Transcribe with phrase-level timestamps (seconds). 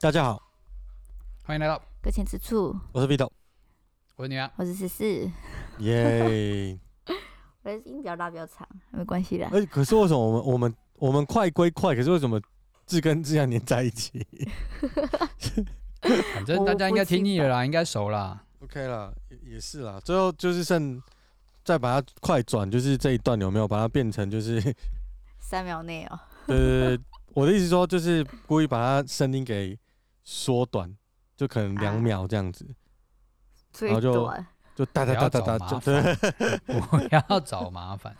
[0.00, 0.40] 大家好，
[1.42, 2.74] 欢迎来到搁浅之处。
[2.92, 3.28] 我是 Vito，
[4.16, 5.30] 我是女儿，我是十四。
[5.80, 6.78] 耶！
[7.62, 9.46] 我的音比较大比较长， 没关系的。
[9.46, 12.40] 哎、欸，可是为什么我们我们我们快归快，可是为什么
[12.86, 14.26] 字跟字要粘在一起？
[16.34, 18.44] 反正大家应该听腻了啦，应该熟啦。
[18.60, 20.00] OK 啦，也也是啦。
[20.04, 21.02] 最后就是剩
[21.64, 24.62] 再把它快转，就是这一段有没有把它变成就是
[25.40, 26.18] 三秒内哦？
[26.46, 27.04] 对对对，
[27.34, 29.78] 我的意思说就是故意把它声音给。
[30.30, 30.94] 缩短，
[31.38, 34.30] 就可能两秒这样子，啊、然后就
[34.78, 38.16] 就哒哒哒哒哒，就不 要找麻烦。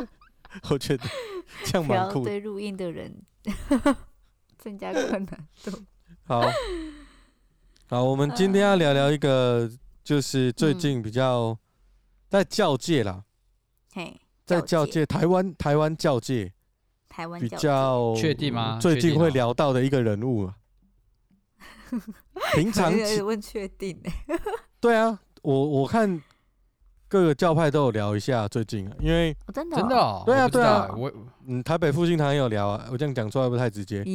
[0.70, 1.04] 我觉得
[1.66, 2.24] 这样蛮酷。
[2.24, 3.14] 对录音的人
[4.56, 5.70] 增加困难度。
[6.24, 6.50] 好，
[7.90, 9.70] 好，我们今天要聊聊一个，
[10.02, 11.58] 就是最近比较
[12.30, 13.24] 在教界啦，
[13.92, 16.54] 嘿，在教界，台湾台湾教界，
[17.10, 18.78] 台湾比较确定吗？
[18.80, 20.46] 最近会聊到的一个人物。
[20.46, 20.54] 啊
[22.54, 22.90] 平常
[23.22, 24.02] 问确定
[24.80, 26.20] 对啊，我我看
[27.08, 31.12] 各个教派都有聊一下最近，啊因为真的真的对啊对啊，我
[31.46, 34.02] 嗯台北复兴堂也有聊啊，我这样讲出来不太直接。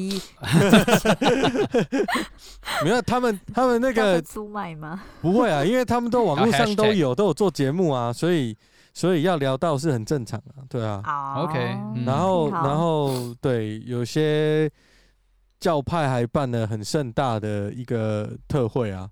[2.83, 5.03] 没有他们他们那个出卖吗？
[5.21, 8.57] 不会啊，因为他们都网络上都有 都有做节目啊，所以
[8.93, 11.01] 所以要聊到是很正常的，对啊。
[11.37, 11.59] OK，
[12.05, 14.69] 然后然后对有些。
[15.59, 19.09] 教派还办了很盛大的一个特会啊！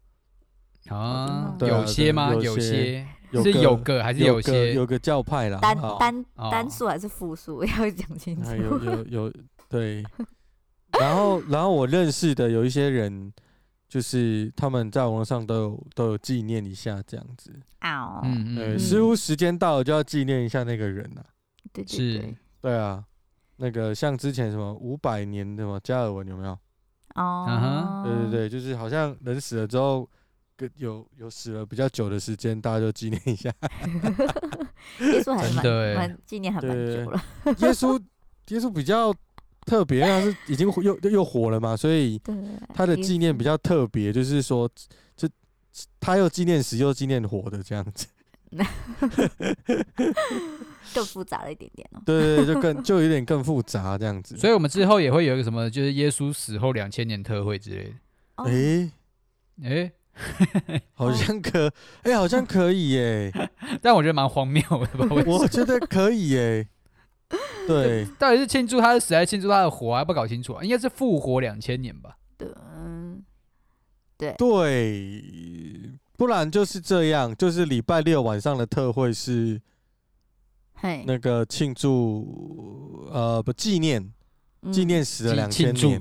[0.89, 2.33] 啊，有些吗？
[2.33, 4.51] 有些是有个还是有些？
[4.51, 7.63] 有个，有个教派啦，单单单数还是复数？
[7.65, 8.55] 要讲清楚。
[8.55, 9.33] 有有有
[9.67, 10.03] 对，
[10.99, 13.33] 然后然后我认识的有一些人，
[13.89, 17.51] 就是他们在网络上都有都有纪念一下这样子。
[17.79, 21.25] 啊，嗯嗯，似乎时间到了就要纪念一下那个人了。
[21.73, 23.03] 对对对，是，对啊。
[23.57, 26.57] 那个像之前什么五百年的什么加尔文有没有？
[27.15, 30.07] 哦，对对对，就是好像人死了之后，
[30.77, 33.51] 有有死了比较久的时间，大家就纪念一下。
[35.01, 37.21] 耶稣还蛮蛮纪念还蛮久了。
[37.45, 38.01] 耶稣
[38.49, 39.13] 耶稣比较
[39.65, 42.21] 特别，他是已经又又火了嘛，所以
[42.73, 44.69] 他的纪念比较特别，就是说，
[45.15, 45.27] 就
[45.99, 48.07] 他又纪念死又纪念活的这样子。
[50.93, 52.01] 更复杂了一点点哦。
[52.05, 54.37] 对对对，就更就有点更复杂这样子。
[54.37, 57.91] 所以我们之后也会有一个什么，就是耶稣死后两千年特会之类的。
[58.35, 58.91] 哎
[59.63, 59.91] 哎，
[60.93, 61.71] 好像可
[62.03, 63.31] 哎，好像可以耶。
[63.81, 65.07] 但我觉得蛮荒谬的吧。
[65.27, 66.67] 我觉得可以耶。
[67.67, 70.63] 对，到底是庆祝他的死还是庆祝他的活，还不搞清楚啊？
[70.63, 72.17] 应该是复活两千年吧。
[72.37, 72.47] 对，
[74.17, 79.61] 对对，不然就是这样，就是礼拜六晚上的特会是。
[81.07, 84.07] 那个庆祝，呃，不纪念，
[84.71, 85.99] 纪念死了两千年，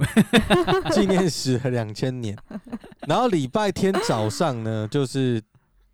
[0.92, 2.36] 纪念死了两千年。
[3.06, 5.42] 然后礼拜天早上呢，就是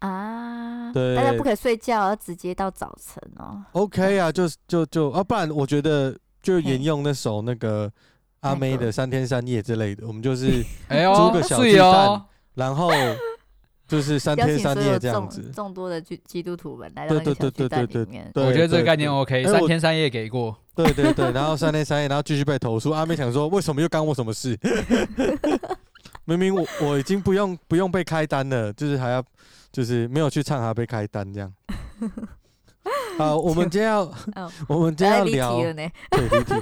[0.00, 3.62] 啊，对，大家不可以睡觉，要直接到早晨哦。
[3.72, 7.90] OK 啊，就就就啊，不然我觉得就沿用那首那个
[8.40, 12.22] 阿妹的三天三夜之类的，我们就是租个小巨蛋，
[12.54, 12.90] 然后。
[13.90, 18.30] 就是三天三夜这样子，众多的基基督徒们来到那个小巨蛋里面。
[18.36, 20.56] 我觉得这个概念 OK，三天三夜给过。
[20.76, 22.92] 对对对，然后三天三夜，然后继续被投诉。
[22.92, 24.56] 阿妹想说，为什么又干我什么事？
[26.38, 29.24] 明明我我已经不用不用被开单了，就是还要
[29.72, 31.52] 就是没有去唱还要被开单这样。
[33.18, 34.00] 好，我们今天要
[34.68, 35.56] 我们今天要聊，
[36.10, 36.54] 对，离题。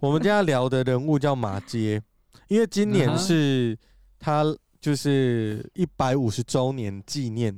[0.00, 2.02] 我们今天要聊的人物叫马街，
[2.48, 3.78] 因为今年是
[4.18, 4.44] 他。
[4.78, 7.52] 就是一百五十周年纪念，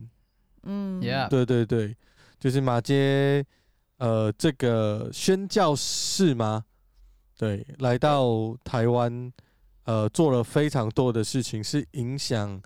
[0.62, 1.94] 嗯，对对对，
[2.40, 3.44] 就是马街，
[3.98, 6.64] 呃，这个宣教士吗？
[7.37, 9.31] 对，来到台湾，
[9.88, 12.61] 呃，做了非常多的事情，是影响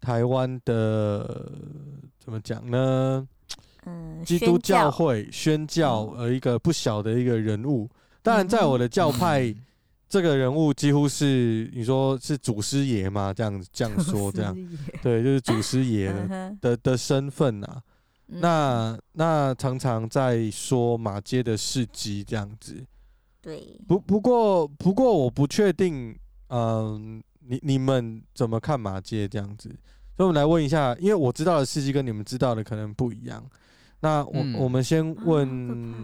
[0.00, 1.52] 台湾的，
[2.18, 3.24] 怎么讲呢？
[3.84, 7.88] 嗯，基督教会宣教，呃，一个不小的一个人物。
[8.20, 9.54] 当然，在我的教派。
[10.08, 13.34] 这个人物几乎是你说是祖师爷嘛？
[13.34, 14.56] 这样这样说这样，
[15.02, 17.82] 对，就是祖师爷的的，的身份啊。
[18.28, 22.80] 那那常常在说马街的事迹这样子。
[23.42, 23.76] 对。
[23.88, 26.16] 不不过不过我不确定，
[26.48, 29.68] 嗯，你你们怎么看马街这样子？
[30.16, 33.44] 所以我们来问一下，因为我知道的事迹跟你们知道的可能不一样。
[34.00, 35.94] 那我、嗯、我们先问。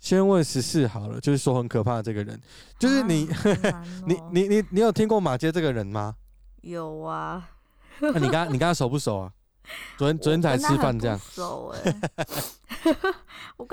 [0.00, 2.40] 先问十四好了，就是说很可怕的这个人，
[2.78, 6.16] 就是你，啊、 你你你你有听过马街这个人吗？
[6.62, 7.50] 有啊。
[7.98, 9.32] 那、啊、你跟他你跟他熟不熟啊？
[9.98, 11.18] 昨天昨天才吃饭这样。
[11.18, 11.94] 熟 哎。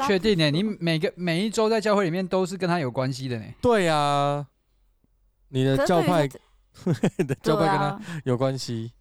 [0.05, 0.51] 确定呢？
[0.51, 3.45] 你每个每一周在教会里面都是跟他有关系的呢？
[3.61, 4.47] 对呀、啊，
[5.49, 6.27] 你的教派，
[7.17, 8.91] 你的教派跟他有关系。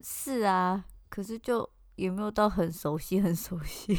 [0.00, 1.68] 是啊，可是就。
[1.98, 3.18] 也没有到很熟悉？
[3.20, 3.92] 很熟悉，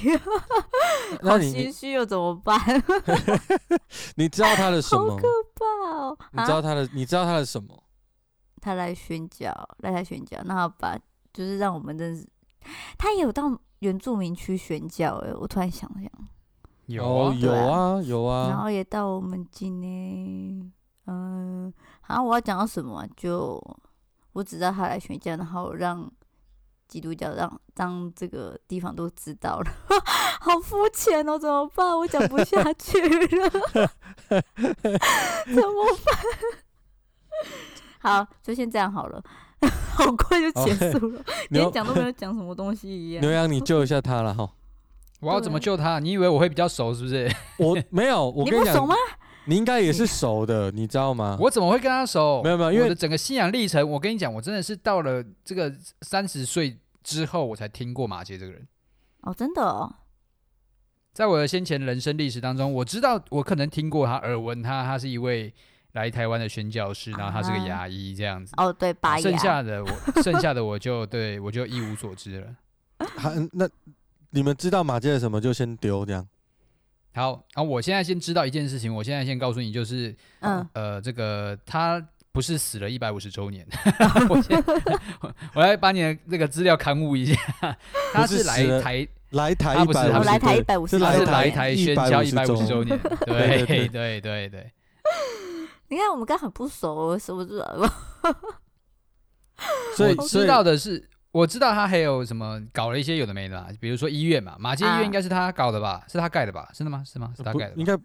[1.21, 2.57] 那你心虚又怎么办？
[4.15, 5.11] 你知道他的什么？
[5.11, 6.17] 好可怕哦！
[6.31, 6.87] 你知道他的？
[6.93, 7.83] 你知道他的什么？
[8.61, 10.97] 他来宣教，来他宣教，那他把
[11.33, 12.25] 就是让我们认识。
[12.97, 16.09] 他也有到原住民区宣教哎，我突然想想，
[16.85, 20.65] 有啊有啊有啊，然后也到我们境内，
[21.05, 21.73] 嗯，
[22.09, 23.07] 好像我要讲到什么？
[23.15, 23.57] 就
[24.33, 26.11] 我只知道他来宣教，然后让。
[26.89, 29.71] 基督教让让这个地方都知道了，
[30.41, 31.95] 好肤浅哦，怎么办？
[31.95, 33.49] 我讲不下 去了，
[34.27, 36.17] 怎么办？
[38.25, 39.23] 好，就先这样好了，
[39.93, 43.21] 好快就结束了，连讲都没有讲什么东西一样。
[43.21, 44.49] 牛羊，你救一下他了哈！
[45.19, 45.99] 我要怎么救他？
[45.99, 47.31] 你以为我会比较熟是不是？
[47.59, 48.95] 我没有，我跟你讲，你不熟吗？
[49.45, 51.37] 你应该也是熟的，你知道吗？
[51.39, 52.41] 我怎么会跟他熟？
[52.43, 58.67] 没有没有，因为我的整个信仰历程，我跟你讲，我真的是到了这个三十岁之后，我才听过马杰这个人。
[59.21, 59.95] 哦，真的哦。
[61.11, 65.51] 在我的先前人生历史当中，我知道我可能听过他，耳闻他，他是一位
[65.93, 68.53] 来台湾的宣教师，然后他是个牙医这样子。
[68.57, 69.21] 哦，对，拔牙。
[69.21, 72.55] 剩下的我，剩下的我就 对我就一无所知了。
[73.17, 73.67] 好，那
[74.29, 76.25] 你们知道马杰的什么，就先丢这样。
[77.13, 82.01] 好，然后我现在先知道一件事情，我现在先告诉你，就是，嗯，呃，这个他
[82.31, 83.67] 不是死了一百五十周年，
[84.29, 84.63] 我先
[85.53, 87.37] 我来把你的那个资料刊物一下，
[88.13, 94.49] 他是来台来台一百，来台一百五十，他是来台宣教一百五十周年， 对对对对。
[94.49, 94.71] 对。
[95.89, 97.65] 你看我们刚很不熟，我是不是？
[99.97, 101.09] 所以知道的是。
[101.31, 105.91] 我知道他还有什么搞了一些有的没的，比如说医院嘛，马街医院应该是他搞的吧？
[105.91, 106.69] 啊、是他盖的吧？
[106.73, 107.03] 真的吗？
[107.05, 107.31] 是吗？
[107.37, 107.73] 是他盖的？
[107.75, 107.95] 应该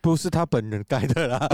[0.00, 1.38] 不是他本人盖的啦。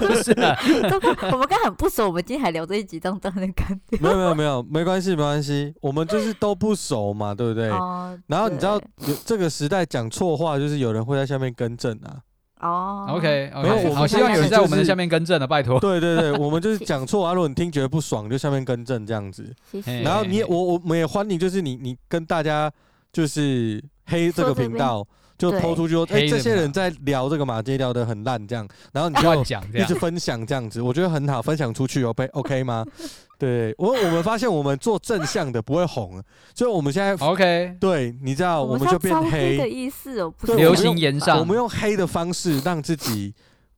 [0.00, 0.56] 不是啊，
[1.32, 3.98] 我们刚很不熟，我们今天还聊这一集，这样当的干掉。
[4.00, 7.68] 没有没有没有，没关系没关系，我们就是都不熟嘛，对不对？
[7.70, 12.22] 哦、然后你知道，有这个时代讲错话，就是有人会在下面更正啊。
[12.60, 15.78] 哦、oh,，OK，没有，好希望有人在我们的下面更正的，拜托。
[15.78, 19.54] 对对对，我们就是讲错啊，如果你听觉得不爽，就下面更正这样子。
[19.70, 20.00] 谢谢。
[20.00, 22.72] 然后你也我我们也欢迎，就是你你跟大家
[23.12, 25.06] 就是黑这个频道，
[25.38, 32.84] 就抛出去说，哎、欸，这些人在聊这个马街聊得很烂这样，然后你就一直分享这样子，我觉得很好，分享出去 OK OK 吗？
[33.38, 36.22] 对我，我们发现我们做正向的不会红，
[36.54, 37.76] 所以我们现在 OK。
[37.78, 39.58] 对，你知道，我们就变黑。
[39.58, 43.34] 的意思哦，不是流行言上，我们用黑的方式让自己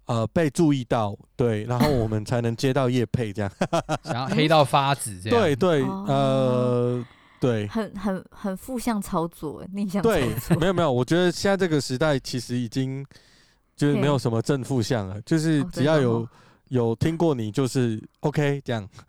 [0.06, 3.50] 呃被注意到，对，然后我们才能接到叶配这样，
[4.04, 5.40] 想要黑到发紫这样。
[5.40, 7.04] 对对，呃，
[7.40, 10.28] 对，很很很负向操作，逆向对，
[10.60, 13.04] 没有没有，我觉得现在这个时代其实已经
[13.76, 16.28] 就是没有什么正负向了，就是只要有。
[16.70, 18.86] 有听过你就是 OK 这样，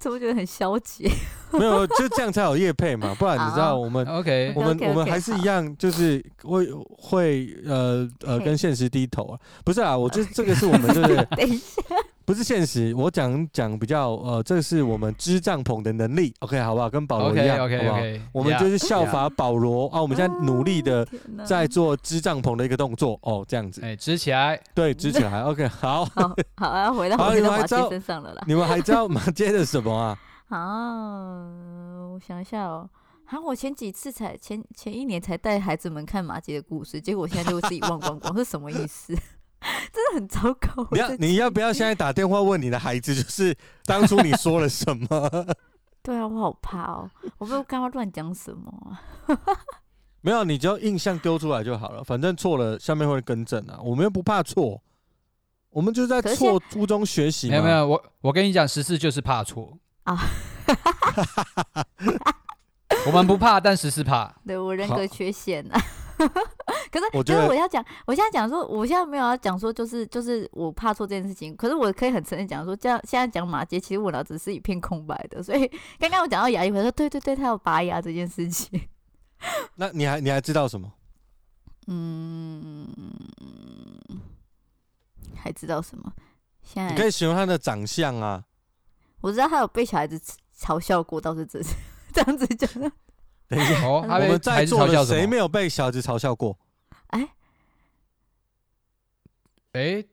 [0.00, 1.08] 怎么觉得很消极？
[1.54, 11.80] 没有，就这样才有业配嘛，不然你知道我们 OK，我们我们还是一样，就是会会呃呃跟现实低头啊，不是啊，我觉得这个是我们就是 等一下。
[12.28, 16.90] 不是现实，我讲讲比较呃，这是我们支帐篷的能力，OK 好不好？
[16.90, 21.08] 跟保罗一样，okay, okay, 好不好？Okay, 我们就是效法保罗啊，我们现在努力的
[21.46, 28.44] 在做支帐篷的一个动作哦，这样子，哎，支起来，对，支起来，OK， 好，好，好啊，回到我们马偕身上了啦。
[28.46, 30.18] 你们还知道 马偕的什么啊？
[30.50, 31.48] 啊，
[32.12, 32.86] 我想一下哦，
[33.24, 39.16] 好，我前几次才前前一年才带孩子们看马杰的故事，结果我现在就自己忘光光， 是什么意思？
[39.92, 40.86] 真的很糟糕。
[40.92, 45.46] 你要你要不要现在打电话问你的孩子，就是当初你说了什么？
[46.02, 48.98] 对啊，我好怕哦，我不知道刚刚乱讲什么。
[50.22, 53.78] 没有，你只要印象丢出来就好了，反正错了下面会更正啊。
[53.82, 54.80] 我们又不怕错，
[55.70, 57.50] 我们就是在错误中学习。
[57.50, 60.18] 没有没有，我我跟你讲，十四就是怕错啊。
[63.06, 64.34] 我们不怕，但十四怕。
[64.46, 65.80] 对，我人格缺陷啊。
[66.90, 71.54] 可是，我觉得我要讲，我现在讲说，我现在没有要讲说，就是就是我怕错这件事情。
[71.56, 75.42] 可是我可以很承认讲说，这样现在讲马杰，其实我脑子是一片空白的。
[75.42, 75.66] 所以
[75.98, 78.88] 刚刚我讲到牙医，我说对对对，他有拔牙这件事情。
[79.76, 80.92] 那你还你还知道什么？
[81.86, 82.88] 嗯，
[85.36, 86.12] 还知道什么？
[86.62, 88.44] 现在你可以形容他的长相啊。
[89.20, 90.20] 我知道他有被小孩子
[90.58, 91.60] 嘲笑过，倒是这
[92.12, 92.92] 这样子讲的。
[93.48, 95.04] 等一下，哦，他被我们在座的？
[95.06, 96.58] 谁没有被小孩子嘲笑过？
[97.08, 97.28] 哎，
[99.72, 100.04] 哎，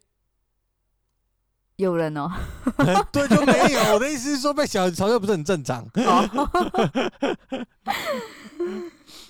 [1.75, 2.31] 有人哦，
[3.11, 3.93] 对，就没有。
[3.93, 5.85] 我的意思是说，被小孩子嘲笑不是很正常？
[5.95, 6.49] 哦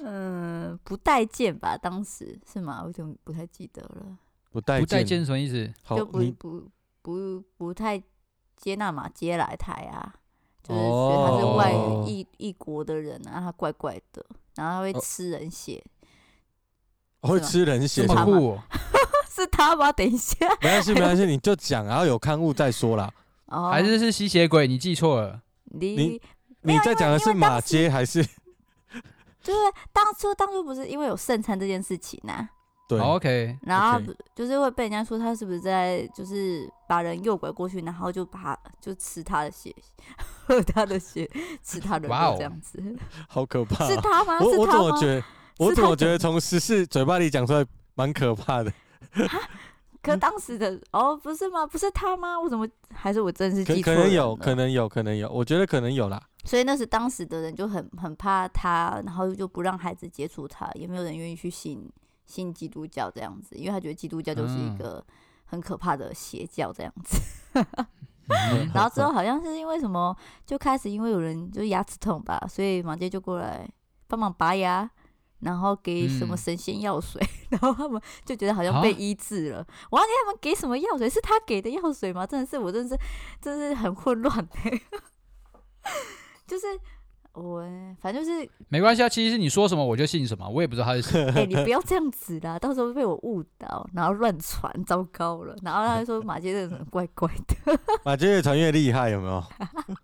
[0.04, 1.76] 嗯， 不待见吧？
[1.76, 2.84] 当时是吗？
[2.86, 4.18] 我就不太记得了，
[4.52, 5.74] 不待不待见见，是什么意思？
[5.84, 6.70] 好就，不你不
[7.02, 8.02] 不不太
[8.56, 10.14] 接纳马接来台啊，
[10.68, 15.84] 就是觉得他是外哦异异国的人啊，他怪怪的，然后他会吃人血，
[17.22, 18.60] 会吃人血哦，
[19.30, 19.92] 是他吗？
[19.92, 23.12] 等一下， 没关系，没关系，你就讲，然后有刊物再说啦。
[23.48, 24.68] 哦，还是是吸血鬼？
[24.68, 25.42] 你记错了。
[25.66, 26.22] 你你
[26.62, 28.24] 你在讲的是马街还是？
[29.44, 29.60] 就是
[29.94, 32.50] 当初当初不是因为有圣餐这件事情啊，
[32.88, 34.00] 对，好 OK，然后
[34.36, 39.76] 就是会被人家说他是不是在就是把人诱拐过去，然后就把他就吃他的血，
[40.46, 41.30] 喝他的血，
[41.64, 42.80] 吃他的肉这样子，
[43.28, 43.88] 好可怕。
[43.88, 44.40] 是他吗？
[44.40, 44.52] 我？
[44.52, 45.24] 怎么觉得？
[45.58, 47.66] 我怎么觉得从十四嘴巴里讲出来
[47.96, 48.72] 蛮可怕的？
[50.04, 51.66] 可当时的哦，不是吗？
[51.66, 52.40] 不是他吗？
[52.40, 55.28] 我怎么还是我真的是可记可能有，可能有，可能有。
[55.32, 56.22] 我觉得可能有啦。
[56.44, 61.90] 所以那是当时的人就很很怕他，然后就不让孩子接触他，也没有人愿意去信
[62.26, 65.06] 信基督教这样子，因为他觉得基督教就是一嗯个
[65.46, 67.20] 很可怕的邪教这样子。
[67.54, 67.66] 嗯
[68.74, 70.18] 然后之后好像是因为什么，
[70.48, 73.70] 就开始因为有人就是牙齿痛吧，所以马杰就过来
[74.08, 74.90] 帮忙拔牙，
[75.42, 79.58] 然后给什么嗯神仙药水， 然后他们就觉得好像被啊医治了。
[79.92, 82.26] 我忘记他们给什么药水，是他给的药水吗？
[82.26, 83.04] 真的是我真的是
[83.40, 84.82] 真的是很混乱、欸、
[86.48, 86.66] 就是
[87.36, 87.64] 我
[88.00, 91.26] 反正就是没关系啊，其实是你说什么我就信什么，我也不知道他是谁。
[91.36, 95.56] 哎、你不要这样子啦，到时候被我误导，然后乱传，糟糕了。
[95.62, 97.80] 然后他就说马杰这个人怪怪的。
[98.06, 99.44] 马杰越传越厉害，有没有？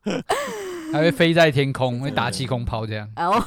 [0.92, 3.10] 还会飞在天空，会打气空抛这样。
[3.16, 3.42] 然后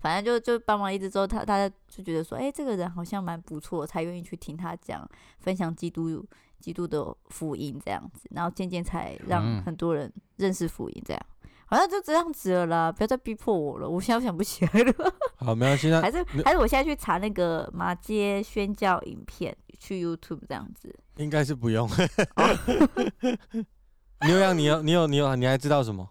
[0.00, 5.06] 反正就就帮忙一直之后，他他就觉得说，哎、这个人好像蛮不错，才愿意去听他讲
[5.40, 6.24] 分享基督
[6.58, 11.22] 基督的福音这样子，然后渐渐才让嗯很多人认识福音这样。
[11.70, 14.94] 好像就这样子了啦，不要再逼迫我了，我现在想不起来了。
[15.36, 15.90] 好，没关系。
[15.90, 20.94] 那 还是还是我现在去查那个马街宣教影片，去 YouTube 这样子。
[21.16, 21.88] 应该是不用。
[24.26, 26.08] 牛羊，你有你有你有你还知道什么？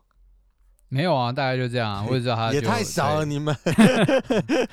[0.89, 2.05] 没有啊，大概就这样啊。
[2.07, 3.55] 我也知道他也太少了，你们。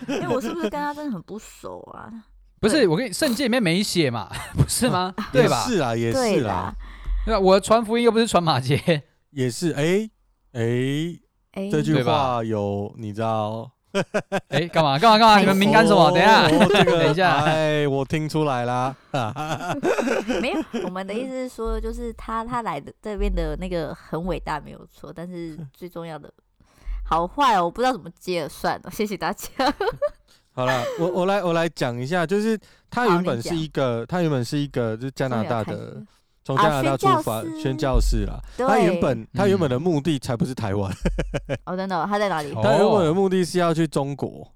[0.06, 2.12] 因为我是不是跟他真的很不熟啊？
[2.60, 5.14] 不是我跟你圣经里面没写嘛，不是吗？
[5.32, 5.64] 对吧？
[5.66, 6.74] 是啊，也是啦，，
[7.24, 7.40] 对吧？
[7.40, 9.72] 我传福音又不是传马街，也是。
[9.72, 10.08] 哎
[10.54, 11.18] 哎，
[11.52, 13.70] 哎，这句话有你知道？
[14.48, 15.38] 哎，干嘛干嘛干嘛？
[15.38, 16.10] 你们敏感什么？
[16.10, 18.94] 等一下，哦这个 等一下哎，我听出来啦。
[20.42, 26.28] 没有，我们的意思是说，就是他他来的这边的那个很伟大没有错，但是最重要的
[27.04, 29.48] 好坏哦，我不知道怎么接了，算了，谢谢大家。
[30.52, 32.58] 好了，我我来我来讲一下，就是
[32.90, 36.02] 他原本是一个，他原本是一个就是加拿大的，
[36.44, 38.38] 从加拿大出发啊宣教士宣教士啦。
[38.56, 38.66] 对。
[38.66, 40.92] 他原本他原本的嗯目的才不是台湾，
[41.64, 42.52] 哦，真的哦，他在哪里？
[42.52, 44.46] 哦 他原本的目的是要去中国，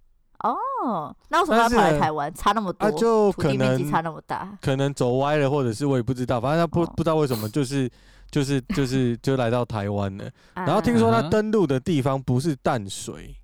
[0.40, 2.32] 哦，那为什么他跑来台湾？
[2.34, 4.56] 差那么他多，土就可能差那么大。
[4.60, 6.92] 可能走歪了，或者是我也不知道，反正他不哦。
[6.96, 7.90] 不知道为什么就是
[8.30, 10.30] 就是就是就来到台湾了。
[10.54, 13.34] 然后听说他登陆的地方不是淡水，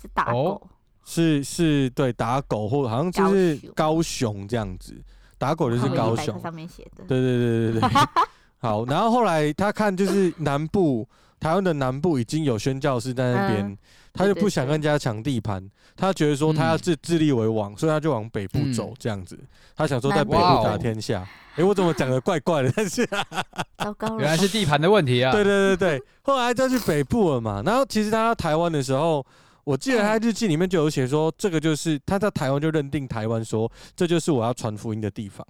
[0.00, 0.60] 是打哦。
[0.60, 0.68] 狗，
[1.04, 4.94] 是是对打狗或好像就是高雄这样子，
[5.38, 6.40] 打狗就是高雄基百科。
[6.40, 7.04] 上面写的。
[7.06, 7.90] 对对对对对。
[8.60, 13.78] 好，然后后来他看就是南部台湾的南部已经有宣教士在那边，嗯
[14.12, 15.64] 他就不想跟人家抢地盘，
[15.96, 19.38] 他觉得说他要自自立为王，所以他就往北部走嗯这样子。
[19.76, 21.24] 他想说在北部部打天下。
[21.54, 22.72] 诶，我怎么讲的怪怪的？
[22.74, 23.06] 但是
[23.78, 25.30] 糟糕了，原来是地盘的问题啊。
[25.30, 27.62] 对对对对，后来就去北部了嘛。
[27.64, 29.24] 然后其实他到台湾的时候，
[29.68, 35.46] 我记得他日记里面就有写说，这个就是他在台湾就认定台湾说，这就是我要传福音的地方。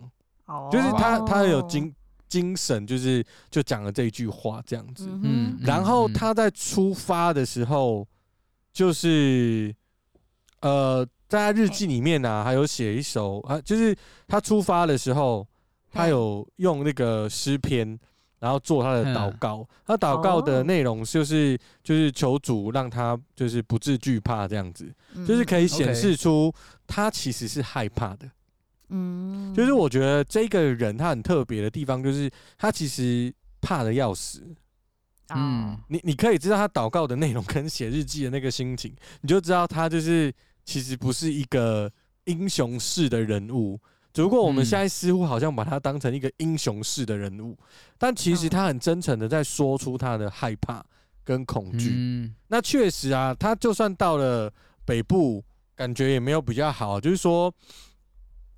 [0.47, 1.95] 哦就是他他有精
[2.29, 5.09] 精神，就是就讲了这一句话这样子。
[5.61, 8.05] 然后他在出发的时候，
[8.73, 9.73] 就是
[10.63, 13.97] 呃，在他日记里面呢、啊，还有写一首啊，就是
[14.27, 15.47] 他出发的时候，
[15.93, 17.97] 他有用那个诗篇，
[18.39, 19.67] 然后做他的祷告。
[19.87, 24.93] 他祷告的内容就是就是求主让他就是不致惧怕这样子，
[25.27, 26.53] 就是可以显示出
[26.87, 28.31] 他其实是害怕的。
[28.91, 34.43] 嗯，就是我觉得这个人他很特别的地方，就是他其实怕的要死。
[34.47, 34.57] 嗯
[35.37, 40.33] 嗯，你你可以知道他祷告的内容跟写日记的那个心情，你就知道他就是
[40.65, 41.93] 其实不是一个
[42.25, 43.79] 英雄式的人物。
[44.19, 47.57] 只不过我们现在似乎好像把他当成一个英雄式的人物，
[47.97, 50.85] 但其实他很真诚的在说出他的害怕
[51.23, 51.93] 跟恐惧。
[51.93, 54.53] 嗯，那确实啊，他就算到了
[54.85, 55.41] 北部，
[55.77, 57.01] 感觉也没有比较好。
[57.01, 57.55] 就是说，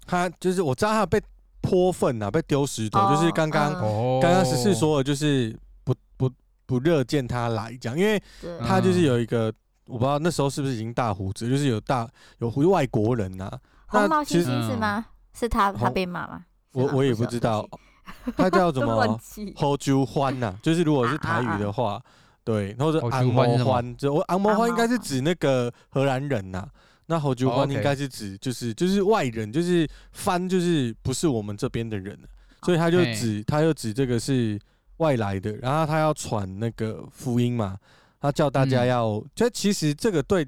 [0.07, 1.21] 他就是我知道他被
[1.61, 3.75] 泼粪啊，被丢石头，哦、就是刚刚
[4.19, 6.33] 刚刚十四说的，就是不不
[6.65, 8.19] 不热见他来讲，因为
[8.67, 9.53] 他就是有一个，
[9.85, 13.61] 我不知道那时候是不是已经大胡子，就是有大有外国人呐、啊。
[13.89, 15.05] 红毛猩猩是吗？
[15.33, 16.45] 是他他被骂吗？
[16.73, 17.69] 我我也不知道，
[18.37, 19.19] 他叫什么？
[19.57, 22.01] 后洲欢呐，就是如果是台语的话，
[22.45, 26.69] 对，或者昂摩欢，就我昂摩欢应该是指那个荷兰人呐。
[27.07, 32.17] 那后洲欢应该是指就是就是外人，就是翻就是不是我们这边的人，
[32.63, 34.57] 所以他就指他就指这个是
[34.99, 37.77] 外来的，然后他要传那个福音嘛，
[38.21, 40.47] 他叫大家要，就其实这个对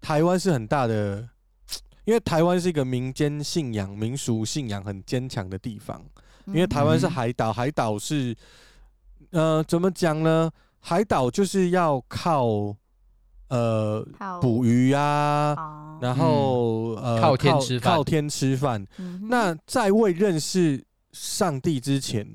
[0.00, 1.28] 台湾是很大的。
[2.04, 6.02] 因为台湾是一个民间信仰、民俗信仰很坚强的地方。
[6.46, 8.34] 因为台湾是海岛，海岛是，
[9.30, 10.50] 呃，怎么讲呢？
[10.80, 12.74] 海岛就是要靠，
[13.48, 14.04] 呃，
[14.40, 15.54] 捕鱼啊，
[16.00, 18.84] 然后呃，靠天吃饭，靠天吃饭。
[19.28, 22.26] 那在未认识上帝之前，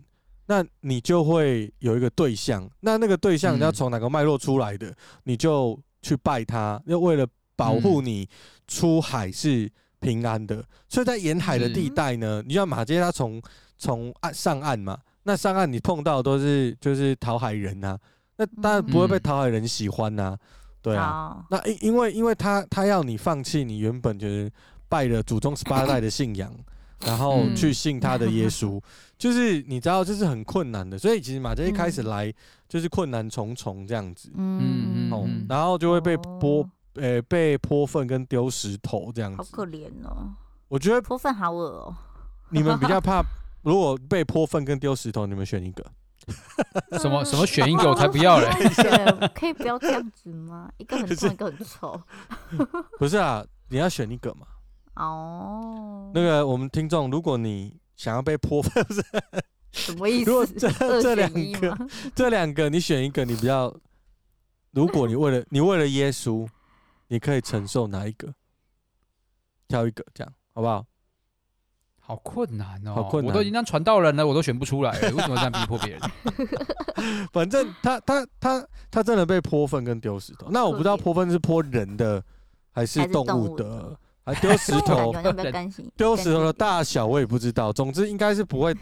[0.46, 2.66] 那你就会有一个对象。
[2.80, 4.96] 那那个对象你要从哪个脉络出来的，
[5.26, 7.28] 你就去拜他，要为了。
[7.58, 8.30] 保护你
[8.68, 13.42] 出海是平安的，所以在沿海的地带呢，你像马街，他从
[13.78, 17.98] 从岸上岸嘛，那上岸你碰到的都是就是讨海人呐，
[18.38, 20.38] 那当然不会被讨海人喜欢呐，
[20.84, 24.50] 对啊，那因因为因为他他要你放弃你原本就是
[24.88, 26.54] 拜了祖宗十八代的信仰，
[27.04, 28.80] 然后去信他的耶稣，
[29.18, 32.32] 就是你知道这是很困难的，所以其实马杰一开始来
[32.70, 35.10] 就是困难重重这样子，嗯。
[35.10, 36.64] 嗯，然后就会被剥。
[36.98, 40.34] 诶、欸，被泼粪跟丢石头这样子，好可怜哦。
[40.68, 41.96] 我觉得泼粪好恶哦。
[42.50, 43.24] 你们比较 怕，
[43.64, 45.86] 如果被泼粪跟丢石头，你们选一个？
[47.00, 47.90] 什么什么选一个？
[47.90, 48.50] 我才不要嘞！
[49.34, 50.70] 可以不要这样子吗？
[50.78, 52.02] 一个很重，一个很臭。
[53.00, 54.48] 不是啊，你要选一个嘛。
[54.96, 56.12] 哦。
[56.14, 59.02] 那个我们听众，如果你想要被泼粪，是
[59.72, 60.32] 什么意思？
[60.32, 61.32] 如果这这两
[61.62, 61.78] 个，
[62.14, 63.74] 这两个你选一个，你比较，
[64.72, 66.46] 如果你为了你为了耶稣。
[67.08, 68.34] 你可以承受哪一个？
[69.68, 70.86] 挑一个，这样好不好？
[72.00, 73.30] 好困难哦，好困难！
[73.30, 76.02] 我都已经当传道人了，我都选不出来，为什么这样逼迫别人？
[77.34, 80.48] 反正他他他他真的被泼粪跟丢石头。
[80.50, 82.24] 那我不知道泼粪是泼人的
[82.72, 85.14] 还是动物的，还丢石 头？
[85.98, 87.74] 丢石头的大小我也不知道。
[87.74, 88.74] 总之应该是不会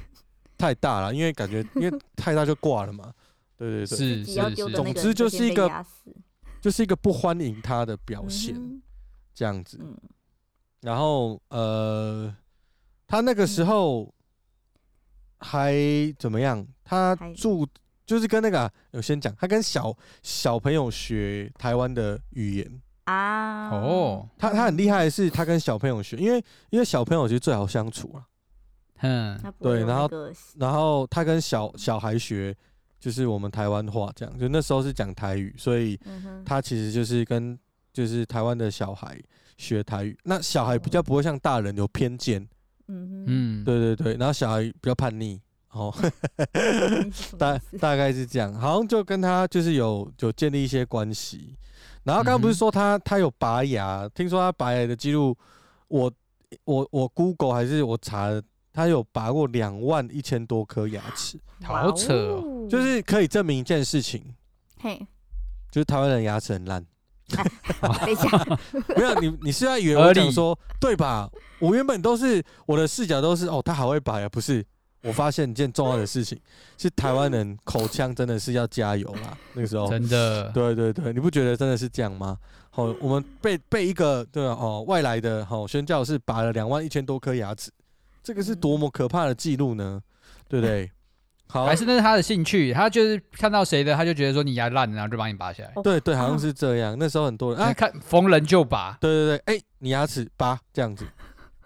[0.56, 3.12] 太大了，因为感觉因为太大就挂了嘛。
[3.58, 4.70] 对对对，是是是。
[4.72, 5.84] 总之就是一个。
[6.66, 8.60] 就是一个不欢迎他的表现，
[9.36, 9.80] 这样子。
[10.82, 12.36] 然后呃，
[13.06, 14.12] 他那个时候
[15.38, 15.76] 还
[16.18, 16.66] 怎么样？
[16.84, 17.68] 他住
[18.04, 23.70] 就是跟那个有先讲，他跟小小朋友学台湾的语言啊。
[23.70, 28.26] 哦，他他很厉害的是，他跟小朋友学，因为因为小朋友其实最好相处啊。
[29.02, 30.10] 嗯，对，然后
[30.58, 32.58] 然后他跟小小孩学。
[33.06, 35.96] 就是我们台湾话这样，就那时候是讲台语，所以
[36.44, 37.56] 他其实就是跟
[37.94, 39.16] 就是台湾的小孩
[39.58, 40.18] 学台语。
[40.24, 42.42] 那小孩比较不会像大人有偏见，
[42.88, 45.40] 嗯嗯，对对对，然后小孩比较叛逆，
[45.70, 45.94] 哦，
[47.38, 51.56] 大大概是这样，好像就跟他就是有有建立一些关系。
[52.06, 55.38] 然后刚刚不是说他他有拔牙，听说他拔牙的记录，
[55.90, 56.12] 我
[56.64, 58.42] 我我 Google 还是我查的。
[58.76, 62.68] 他有拔过两万一千多颗牙齿，好扯哦！
[62.70, 64.36] 就是可以证明一件事情，
[64.82, 65.00] 嘿，
[65.72, 66.86] 就是台湾人牙齿很烂。
[67.32, 68.28] 等一下，
[68.96, 71.28] 没有你，你是在以为我讲说对吧？
[71.60, 74.64] 我原本都是我的视角都是哦，他好会拔呀，不是？
[75.02, 76.38] 我发现一件重要的事情，
[76.78, 79.38] 是台湾人口腔真的是要加油啦。
[79.54, 82.38] 那个时候真的，对对对，你不觉得真的是这样吗？
[82.72, 87.72] 好，我们被被一个对哦外来的好宣教士拔了两万一千多颗牙齿。
[88.26, 90.02] 这个是多么可怕的记录呢？
[90.50, 90.92] 对不对？
[91.48, 95.72] 好，还是那是他的兴趣，他就是看到谁的，他就觉得说你牙烂，然后就把你拔下来。
[95.84, 96.96] 对对，好像是这样。
[96.98, 98.98] 那时候很多人啊，看逢人就拔。
[99.00, 101.06] 对对对，哎，你牙齿拔这样子，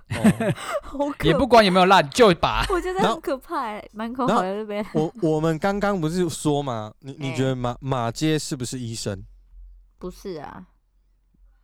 [1.24, 2.65] 也不管有没有烂就拔。
[2.69, 4.65] 我觉得很可怕，蛮可怕的。
[4.93, 6.91] 我我们刚刚不是说嘛？
[7.00, 9.24] 你你觉得马马街是不是医生？
[9.98, 10.65] 不是啊，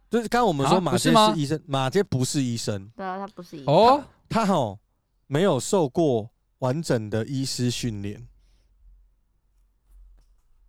[0.10, 2.90] 就是刚刚我们说马偕是医生，马街不是医生。
[2.96, 3.74] 对啊，他不是医生。
[3.74, 4.80] 哦，他好。
[5.28, 8.28] 没有受过完整的医师训练，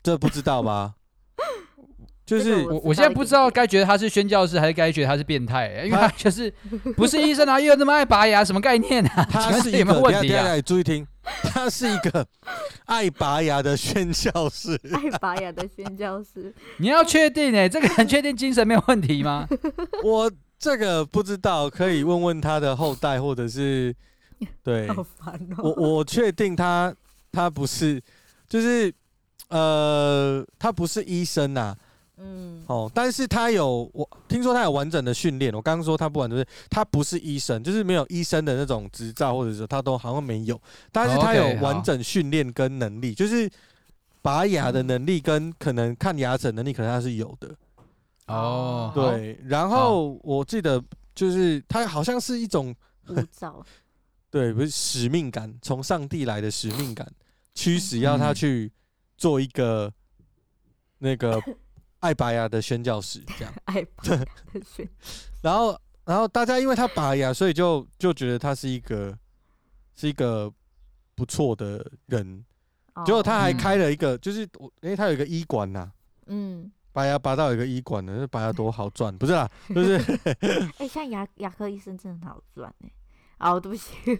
[0.02, 0.94] 这不知道吧？
[2.26, 6.52] 就是我，我现在不知道该觉得他是宣教师，还是该觉得他是变态， 因为他就是
[6.96, 9.24] 不是医生啊，又那么爱拔牙，什么概念啊？
[9.30, 10.60] 他是有没有问题啊？
[10.62, 11.06] 注意听，
[11.44, 12.26] 他是一个
[12.86, 16.52] 爱拔牙的宣教师，爱拔牙的宣教师。
[16.78, 19.46] 你要确定哎、欸，这个很确定精神没有问题吗？
[20.02, 23.94] 我这个不知道，可以问问他的后代，或者是
[24.62, 25.62] 对，好烦哦。
[25.62, 26.94] 我我确定他
[27.30, 28.02] 他不是，
[28.48, 28.92] 就是
[29.48, 31.78] 呃，他不是医生呐、啊。
[32.18, 35.52] 嗯，哦，但是他有，我听说他有完整的训练。
[35.52, 40.58] 我刚刚说他不完整，就是他不是医生，就是没有医生的那种执照，或者是他都好像没有。
[40.90, 43.50] 但是他有完整训练跟能力，就是
[44.22, 47.54] 拔牙的能力跟可能看牙齿能力，可能他是有的。
[48.28, 49.38] 哦，对。
[49.44, 50.82] 然后我记得
[51.14, 52.74] 就是他好像是一种
[53.06, 53.62] 护照，
[54.36, 57.10] 对，不是使命感，从上帝来的使命感
[57.54, 58.70] 驱使要他去
[59.16, 59.92] 做一个
[60.98, 61.40] 那个。
[62.00, 64.88] 爱拔牙的宣教士这样， 爱拔牙的宣，
[65.42, 69.18] 然后然后大家因为他拔牙，所以就就觉得他是一个
[69.96, 70.52] 是一个
[71.16, 72.44] 不错的人。
[73.04, 75.90] 结果他还开了一个，就是我因为他有一个医馆呐，
[76.26, 79.96] 嗯，拔牙拔到有一个医馆呢，那拔牙多好赚，不是啦，就是
[80.78, 82.90] 哎，像牙牙科医生真的好赚哎，
[83.38, 84.18] 哦，对不起，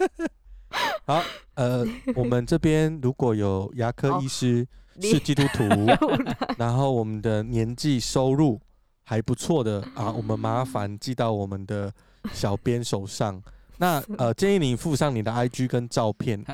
[1.06, 1.22] 好，
[1.54, 1.84] 呃，
[2.14, 4.66] 我们这边如果有牙科医师。
[5.02, 5.64] 是基督徒，
[6.58, 8.60] 然后我们的年纪收入
[9.02, 11.90] 还不错的啊，我们麻烦寄到我们的
[12.34, 13.42] 小编手上。
[13.78, 16.44] 那呃，建议你附上你的 IG 跟照片，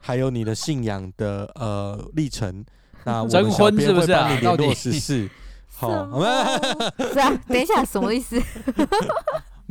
[0.00, 2.64] 还有你的信仰的呃历程。
[3.04, 5.30] 那我们小编会帮你联络实事。
[5.72, 6.28] 好，我们
[7.12, 8.42] 是啊，等一下什么意思？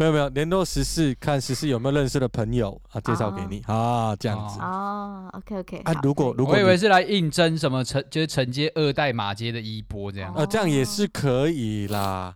[0.02, 5.30] 没有没有，联络十四，看十四有没有认识的朋友啊，介绍给你啊，这样子哦。
[5.34, 5.78] OK OK。
[5.86, 10.34] 啊，如果如果我以为是来应征什么承，就是承接二代马街的衣钵这样。
[10.34, 12.36] 啊，这样也是可以啦。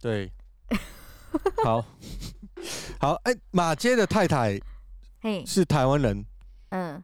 [0.00, 0.32] 对，
[1.64, 1.84] 好，
[3.00, 4.60] 好，哎，马街的太太，
[5.20, 6.24] 嘿，是台湾人。
[6.68, 7.02] 嗯，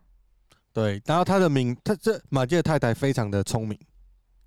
[0.72, 3.76] 对，然后他的名，他这马街的太太非常的聪明。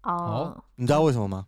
[0.04, 1.46] 哦，你知道为什么吗？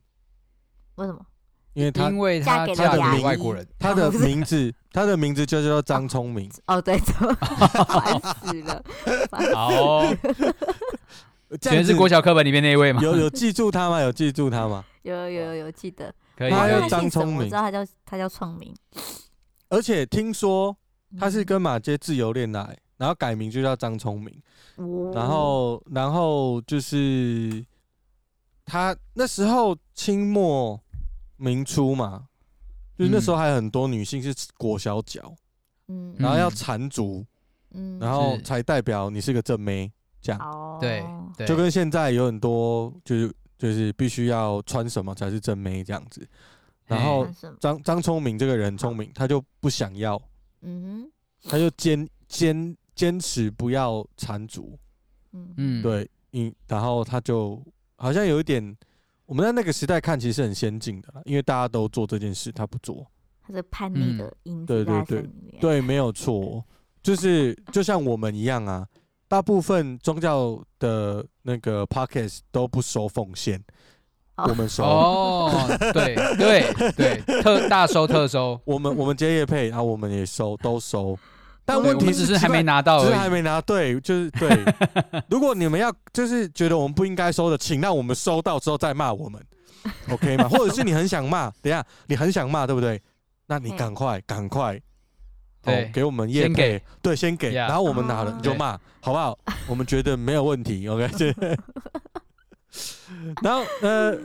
[0.95, 1.25] 为什么？
[1.73, 6.49] 因为他因为他嫁给外国人， 他的名字 他的名字就叫做张聪明。
[6.67, 8.83] 哦，对， 烦死了。
[9.53, 10.03] 好，
[11.59, 13.01] 全是国小课本里面那一位吗？
[13.01, 13.99] 有有记住他吗？
[14.01, 14.83] 有记住他吗？
[15.01, 16.13] 有有有记得。
[16.37, 16.51] 可以。
[16.51, 18.73] 他叫张聪明，我知道他叫他叫聪明。
[19.69, 20.75] 而且听说
[21.19, 24.31] 他是跟马街自由恋爱，然后改名就叫张聪明。
[25.13, 27.65] 然后然后就是
[28.63, 30.79] 他那时候清末。
[31.43, 32.25] 明初嘛，
[32.97, 35.35] 就是那时候还有很多女性是裹小脚，
[35.89, 37.25] 嗯，然后要缠足，
[37.71, 41.03] 嗯，然后才代表你是个正妹，这样，对，
[41.45, 46.25] 就跟现在有很多就是就是必须要穿什么才是正妹这样子，
[46.85, 47.27] 然后
[47.59, 50.17] 张张聪明这个人聪明，他就不想要，
[50.61, 51.11] 嗯，
[51.43, 54.79] 他就坚坚坚持不要缠足，
[55.33, 55.53] 嗯。
[55.57, 57.61] 嗯，对，嗯，然后他就
[57.97, 58.75] 好像有一点。
[59.25, 63.05] 我们在那个时代看，其实是很先进的，因为大家都做这件事，他不做，
[63.41, 64.65] 他是叛逆的因子。
[64.65, 66.63] 对对对对，没有错，
[67.01, 68.85] 就是就像我们一样啊，
[69.27, 73.63] 大部分宗教的那个 podcast 都不收奉献，
[74.35, 74.83] 我们收。
[74.83, 75.51] 哦，
[75.93, 81.17] 对 对对，特大收特收，我们我们接业配，然后我们也收，都收。
[81.65, 83.61] 但问题只是还没拿到，只是还没拿。
[83.61, 84.49] 对，就是对。
[85.29, 89.41] 如果你们要就是觉得我们不应该收的，请让我们收到之后再骂我们，
[90.11, 90.49] OK 吗？
[90.49, 93.01] 或者是你很想骂，等下你很想骂，对不对？
[93.47, 94.79] 那你赶快赶快，
[95.61, 99.37] 对，给我们业配，对，先给，然后我们拿了你就骂，好不好？
[99.67, 101.07] 我们觉得没有问题，OK。
[103.41, 104.17] 然后呃，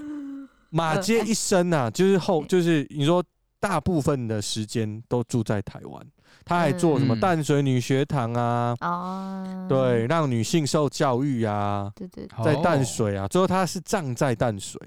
[0.70, 3.22] 马街一生啊，就是后就是你说
[3.61, 6.07] 大部分的时间都住在台湾。
[6.49, 8.75] 他还做什么淡水女学堂啊？
[8.81, 11.93] 哦，对，让女性受教育啊。
[11.95, 14.81] 对对，在淡水啊，最后他是葬在淡水。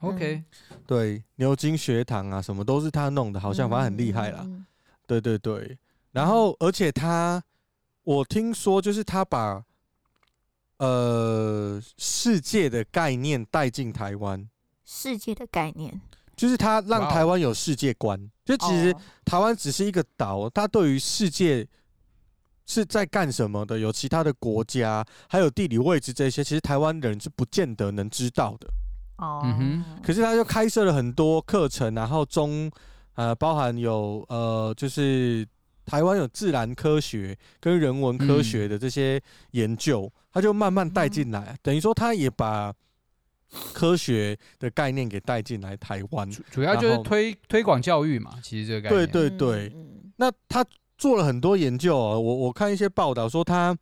[0.00, 0.42] OK，
[0.86, 4.44] 对，牛津学堂啊，什么都是他弄的，好像反正很厉害啦。
[5.06, 5.78] 对对对，
[6.10, 7.42] 然后而且他，
[8.02, 9.62] 我听说就是他把
[10.78, 14.48] 呃世界的概念带进台湾。
[14.84, 16.00] 世界的概念。
[16.42, 18.92] 就是他让台湾有世界观，就其实
[19.24, 21.64] 台湾只是一个岛，它对于世界
[22.66, 28.66] 是在干什么的，有其他的国家，还有地理位置这些，其实台湾人是不见得能知道的。
[29.18, 29.46] 哦，
[30.02, 32.68] 可是他就开设了很多课程，然后中
[33.14, 35.46] 呃包含有呃就是
[35.86, 42.74] 台湾有自然科学跟人文科学的这些研究，他就慢慢带进来，等于说他也把。
[43.72, 48.38] 科学的概念给带进来台湾，主要就是推推广教育嘛。
[48.42, 49.72] 其实这个概念，对对对。
[50.16, 50.64] 那他
[50.96, 52.18] 做了很多研究哦。
[52.18, 53.76] 我我看一些报道说他，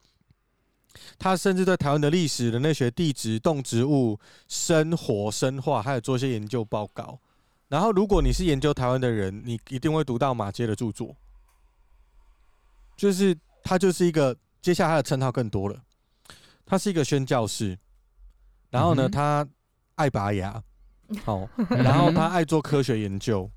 [1.19, 7.19] 他甚至对台湾的历史、人类学、地质、动植物、生活、生化，还有做一些研究报告。
[7.69, 11.15] 然后，如果你是研究台湾的人，你一定会读到马街的著作。
[12.97, 15.81] 就是他就是一个，接下来他的称号更多了。
[16.67, 17.79] 他是一个宣教士，
[18.71, 19.49] 然后呢，嗯、他
[20.01, 20.63] 爱拔牙，
[21.25, 23.51] 好，然后他爱做科学研究。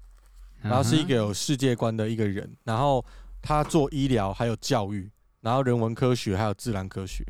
[0.62, 3.04] 然后是一个有世界观的一个人，然后
[3.42, 7.22] 他做医疗，还有教育，然后人文科学，还有自然科学。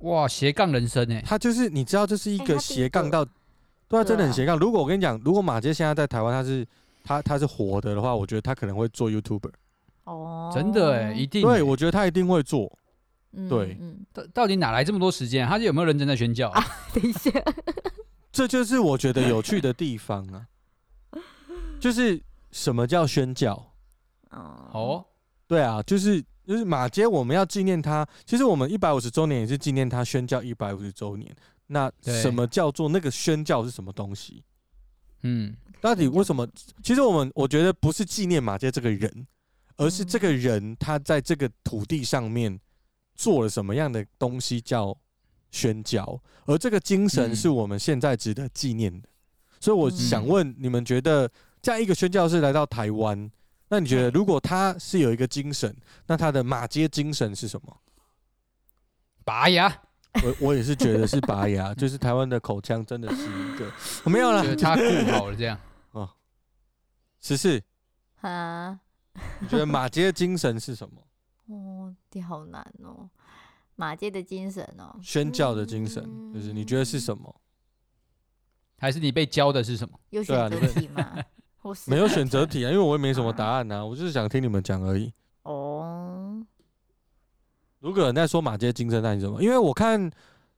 [0.00, 1.22] 哇，斜杠人生哎！
[1.26, 3.24] 他就是你知道，这是一个斜杠到，
[3.88, 4.58] 对啊，真的很斜杠。
[4.58, 6.66] 如果我跟你讲，如果马杰现在在台湾，他是
[7.02, 9.52] 他他是活的的话，我觉得他可能会做 YouTuber。
[10.04, 11.40] 哦，真的哎，一定。
[11.40, 12.70] 对，我觉得他一定会做。
[13.48, 13.78] 对，
[14.12, 15.48] 到到底哪来这么多时间？
[15.48, 16.52] 他是有没有认真在宣教？
[16.92, 17.30] 等一下，
[18.34, 20.46] 这就是我觉得有趣的地方啊，
[21.80, 22.20] 就是。
[22.54, 23.74] 什么叫宣教？
[24.30, 25.04] 哦，
[25.48, 28.06] 对啊，就是就是马街，我们要纪念他。
[28.24, 31.34] 其实我们一百五十周年也是纪念他宣教一百五十周年。
[31.66, 34.44] 那什么叫做那个宣教是什么东西？
[35.22, 36.46] 嗯，到底为什么？
[36.80, 39.26] 其实我们我觉得不是纪念马街这个人，
[39.76, 42.56] 而是这个人他在这个土地上面
[43.16, 44.96] 做了什么样的东西叫
[45.54, 49.08] 宣教，而这个精神是我们现在值得纪念的。
[49.60, 51.30] 所以我想问你们，觉得？
[51.62, 53.30] 这样一个宣教士来到台湾，
[53.68, 55.74] 那你觉得如果他是有一个精神，
[56.06, 57.74] 那他的马街精神是什么？
[59.24, 59.74] 拔牙。
[60.22, 63.72] 我我也是觉得是拔牙， 就是台湾的口腔真的是一个
[64.04, 65.58] 我 没有了，他顾好了这样
[65.92, 66.10] 哦。
[67.22, 67.58] 十四
[68.20, 68.78] 啊，
[69.40, 71.00] 你觉得马街的精神是什么？
[71.46, 73.08] 哦，你好难哦，
[73.76, 77.34] 马街的精神哦，宣教的精神就是你觉得是什么？
[78.78, 79.98] 还是你被教的是什么？
[80.10, 81.16] 有选择题吗？
[81.86, 85.12] 没有选择题啊， 因为我也没什么答案啊，我就是想听你们讲而已。
[85.44, 86.44] 哦，
[87.80, 89.42] 如果有人在说马街精神，那你怎么？
[89.42, 90.10] 因为我看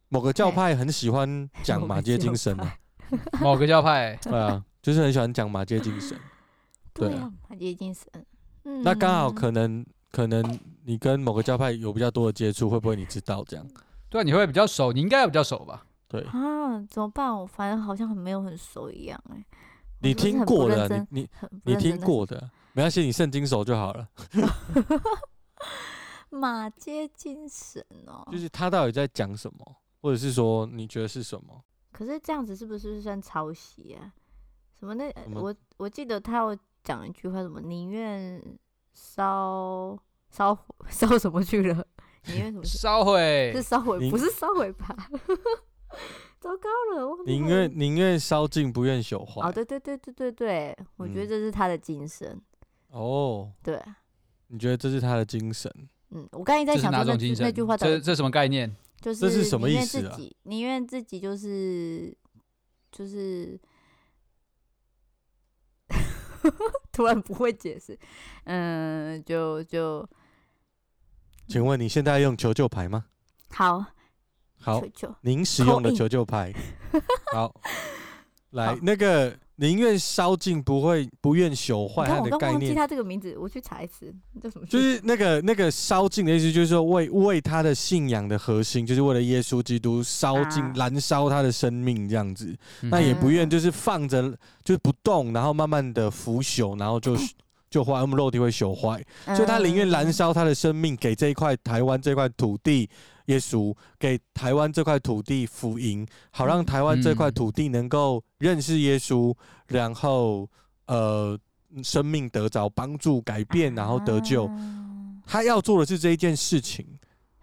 [0.08, 2.76] 某个教派很喜欢讲马街精神啊。
[3.40, 6.18] 某个教派，对啊，就是很喜欢讲马街精神。
[6.92, 8.04] 对啊，马街精神。
[8.82, 13.66] 那刚好可能可能你跟某个教派有比较多的接触，会不会你知道这样？
[14.08, 15.84] 对，你会比较熟，你应该也比较熟吧？
[16.08, 17.38] 对啊，怎么办？
[17.38, 19.44] 我反正好像很没有很熟一样哎。
[20.00, 21.28] 你听过的，你你
[21.64, 24.08] 你听过的，没关系，你圣经熟就好了。
[26.30, 31.62] 马街精神哦，就是他到底在讲什么，或者是说你觉得是什么？
[31.92, 34.14] 可是这样子是不是算抄袭啊？
[34.80, 38.42] 什么那我我记得他有讲一句话，什么宁愿
[38.96, 39.96] 烧
[40.30, 41.86] 烧 烧什么去了？
[42.26, 43.52] 宁愿什么烧毁？
[43.54, 44.96] 是烧毁，不是烧毁吧？
[46.40, 49.46] 糟糕了，宁愿宁愿烧尽，不愿朽坏。
[49.46, 52.40] 哦，对对对对对对，我觉得这是他的精神。
[52.90, 53.80] 哦，对，
[54.48, 55.70] 你觉得这是他的精神？
[56.10, 58.74] 嗯，我刚才在想说那那句话，这这什么概念？
[59.00, 60.16] 就是这是什么意思啊？
[60.44, 62.16] 宁愿自己就是
[62.90, 63.60] 就是，
[66.92, 67.98] 突然不会解释，
[68.44, 70.08] 嗯，就就，
[71.48, 73.04] 请问你现在用求救牌吗？
[73.50, 73.84] 好。
[74.58, 74.82] 好，
[75.20, 76.52] 您使用的求救牌。
[77.32, 77.54] 好，
[78.50, 82.06] 来那个宁愿烧尽，不会不愿朽坏。
[82.06, 84.66] 它的概念，忘记他这个名字，我去查一次，叫什么？
[84.66, 92.54] 就是那个那个烧尽的意思，就是说为为他的信仰的核心，就是为了耶稣基督烧尽燃烧他的生命这样子。
[92.82, 94.30] 那也不愿就是放着，
[94.62, 97.16] 就是不动，然后慢慢的腐朽，然后就
[97.70, 99.02] 就坏，我们肉体会朽坏，
[99.34, 102.88] 所以他宁愿燃烧他的生命，给这一块台湾这块土地。
[103.26, 109.36] 耶稣给台湾这块土地福音，好让台湾这块土地能够认识耶稣，嗯、
[109.68, 110.48] 然后
[110.86, 111.38] 呃
[111.82, 114.46] 生命得着帮助、改变，然后得救。
[114.46, 116.86] 啊、他要做的是这一件事情。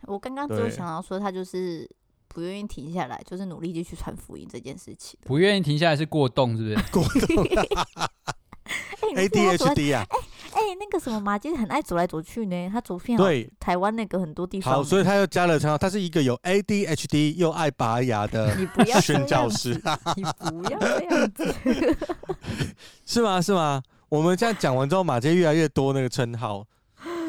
[0.04, 1.90] 我刚刚只有想到说，他就是
[2.28, 5.20] 不愿意停下来，就是努力继续传福音这件事情。
[5.24, 6.76] 不愿意停下来是过动，是不是？
[6.92, 7.46] 过动。
[9.16, 10.06] ADHD 啊。
[10.10, 10.33] 哎、欸，
[10.80, 14.74] 那个什么马街很爱走来走去呢，他走遍对台湾那个很多地方。
[14.74, 18.56] 好，所以他又加了称号，他是一个有 ADHD 又爱拔牙的
[19.02, 19.74] 宣教师。
[20.16, 21.56] 你不要这样子，
[23.06, 23.42] 是吗？
[23.42, 23.82] 是吗？
[24.10, 26.66] 我们这样讲完之后，马街越来越多那个称号，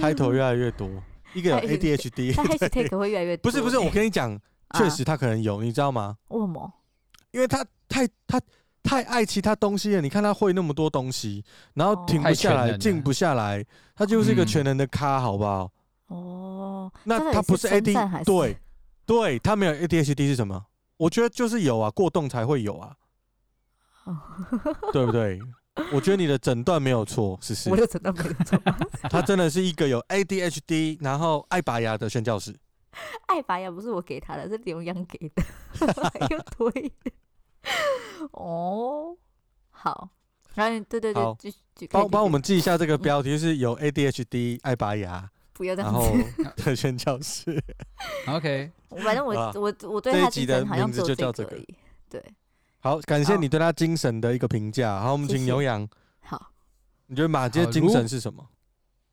[0.00, 0.88] 抬头越来越多。
[1.32, 3.50] 一个有 ADHD，他 hashtag 会越来越多。
[3.50, 4.38] 不是不是，我跟你讲，
[4.76, 6.16] 确实他可能有，你知道吗？
[6.28, 6.72] 为什么？
[7.32, 8.40] 因为他太他。
[8.84, 11.42] 太爱其他东西了，你看他会那么多东西，
[11.72, 13.64] 然后停不下来，静不下来，
[13.96, 15.72] 他就是一个全能的咖，好不好？
[16.08, 18.56] 哦，那他不是 AD，对，
[19.06, 20.66] 对他没有 ADHD 是什么？
[20.98, 22.94] 我觉得就是有啊，过动才会有啊，
[24.92, 25.40] 对不对？
[25.90, 27.70] 我觉得你的诊断没有错， 是是。
[27.70, 28.60] 我的诊断没有错。
[29.10, 32.54] 他真的是一个有 ADHD，然后爱拔牙的宣教士。
[33.26, 35.42] 爱拔牙不是我给他的，是刘洋给的，
[36.30, 36.92] 又推。
[38.32, 39.16] 哦，
[39.70, 40.08] 好，
[40.54, 45.98] 然后对对对，继续，帮帮我们记一下这个标题，就是有 ADHD 爱拔牙，不要这样子。
[46.38, 47.62] 然 后的宣教室。
[48.26, 48.70] OK，
[49.04, 51.56] 反正我我我对他精神好像就叫这个。
[52.08, 52.22] 对。
[52.80, 55.00] 好，感谢你对他精神的一个评价。
[55.00, 55.88] 好，我们请牛羊。
[56.20, 56.50] 好，
[57.06, 58.46] 你觉得马街精神是什么？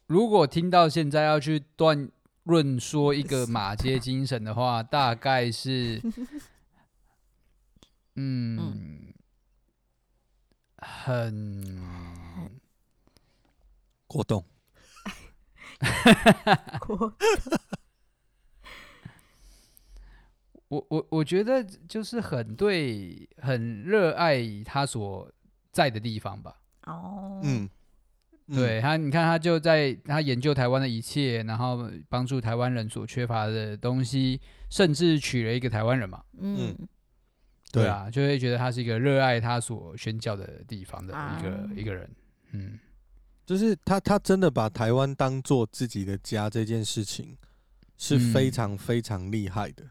[0.08, 2.10] 如果听到现在要去断
[2.44, 6.02] 论说一个马街精神的话，大概是，
[8.16, 9.14] 嗯，
[10.78, 11.80] 很。
[14.08, 14.44] 果冻。
[16.82, 17.14] 果
[20.68, 25.32] 我我我觉得就是很对，很热爱他所
[25.72, 26.62] 在的地方吧。
[26.86, 27.70] 哦，嗯，
[28.48, 36.24] 对他，你看他就在他研究台湾的一切，然后帮助台湾人所缺乏的东西，甚至娶了一个台湾人嘛。
[36.38, 36.78] 嗯，
[37.72, 42.10] 对啊，就会觉得他是一个热爱他所宣教的地方的一个、啊、一个人。
[42.52, 42.78] 嗯，
[43.46, 47.38] 就是他他真的把台湾当做自己的家，这件事情
[47.98, 49.86] 是非常非常厉害的。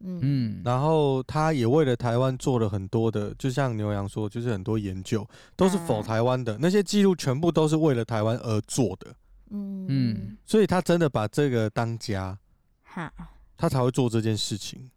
[0.00, 9.12] 嗯，然后他也为了台湾做了很多的，就像牛羊说，就是很多研究都是 for 台湾的，那些记录全部都是为了台湾而做的。
[9.50, 12.38] 嗯嗯，所以他真的把这个当家，
[12.84, 13.12] 哈，
[13.56, 14.88] 他才会做这件事情。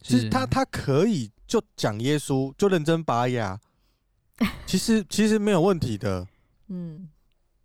[0.00, 3.60] 其实他他可以就讲耶稣，就认真拔牙，
[4.66, 6.26] 其实其实没有问题的。
[6.68, 7.08] 嗯，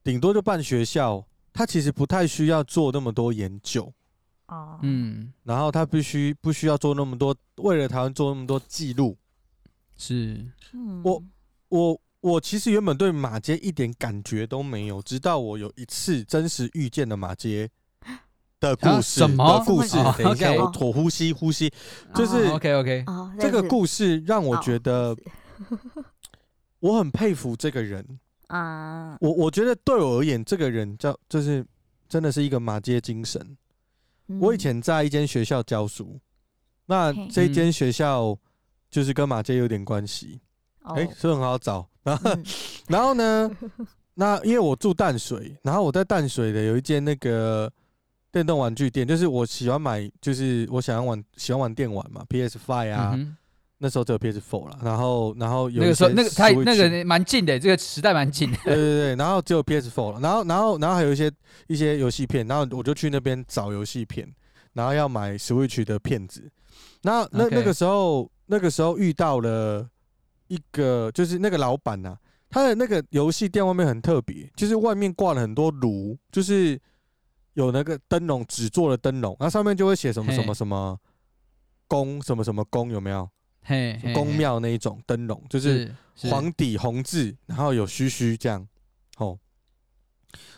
[0.03, 3.93] 顶多就办学校，他其实不太需要做那么多研究。
[4.47, 9.17] 哦，嗯，然后他必须不需要做那么多，为了台湾做那么多记录，
[9.97, 10.45] 是，
[11.03, 11.23] 我
[11.69, 17.69] 我我其实原本对马街一点感觉都没有，直到我有一次真实遇见了马偕
[18.59, 19.63] 的故事，什么？
[19.65, 19.97] 故事？
[20.17, 21.71] 等一下，我吐呼吸呼吸，
[22.15, 23.05] 就是 OK OK，
[23.39, 25.15] 这个故事让我觉得
[26.79, 28.05] 我很佩服这个人
[28.47, 31.65] 啊，我我觉得对我而言，这个人叫就是
[32.07, 33.57] 真的是一个马街精神。
[34.39, 36.19] 我以前在一间学校教书，
[36.85, 38.37] 那这间学校
[38.89, 40.41] 就是跟马街有点关系，
[40.83, 41.87] 哎、欸，所以很好找。
[42.03, 42.31] 然后，
[42.87, 43.49] 然后呢，
[44.13, 47.71] 那因为我住淡水，然后我在淡水的有一间那个
[48.31, 53.13] 电动玩具店，就是我喜欢买，就是我想要玩，喜欢玩电玩嘛，PS Five 啊。
[53.15, 53.35] 嗯
[53.79, 58.57] 那时候只有 PS Four 了，然后然后有那个时候那个他那个蛮近的，这个时代蛮近的。
[58.65, 61.31] 对对对，然后只有 PS Four 了，然后然后然后还有一些
[61.67, 64.27] 一些游戏片，然后我就去那边找游戏片，
[64.73, 66.49] 然后要买 Switch 的片子。
[67.03, 69.87] 那那那个时候那个时候遇到了
[70.47, 72.17] 一个，就是那个老板呐、啊，
[72.49, 76.81] 他的那个游戏店外面很特别，就是外面挂了很多炉，就是
[77.57, 80.95] 有那个灯笼纸做的灯笼，那上面就会写什么什么什么
[81.87, 83.27] 宫什么什么宫，有没有？
[83.63, 85.91] 嘿，宫庙那一种灯笼，就是
[86.29, 88.65] 黄底红字，然后有须须这样，
[89.17, 89.35] 哦，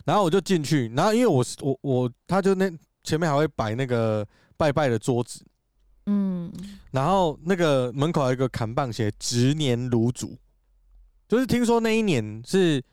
[0.03, 2.69] 然后我就进去，然后因为我是我我，他就那
[3.01, 5.41] 前面还会摆那个拜拜的桌子，
[6.07, 6.51] 嗯，
[6.91, 10.37] 然后那个门口还有一个看板写值年炉主，
[11.29, 12.83] 就是听说那一年是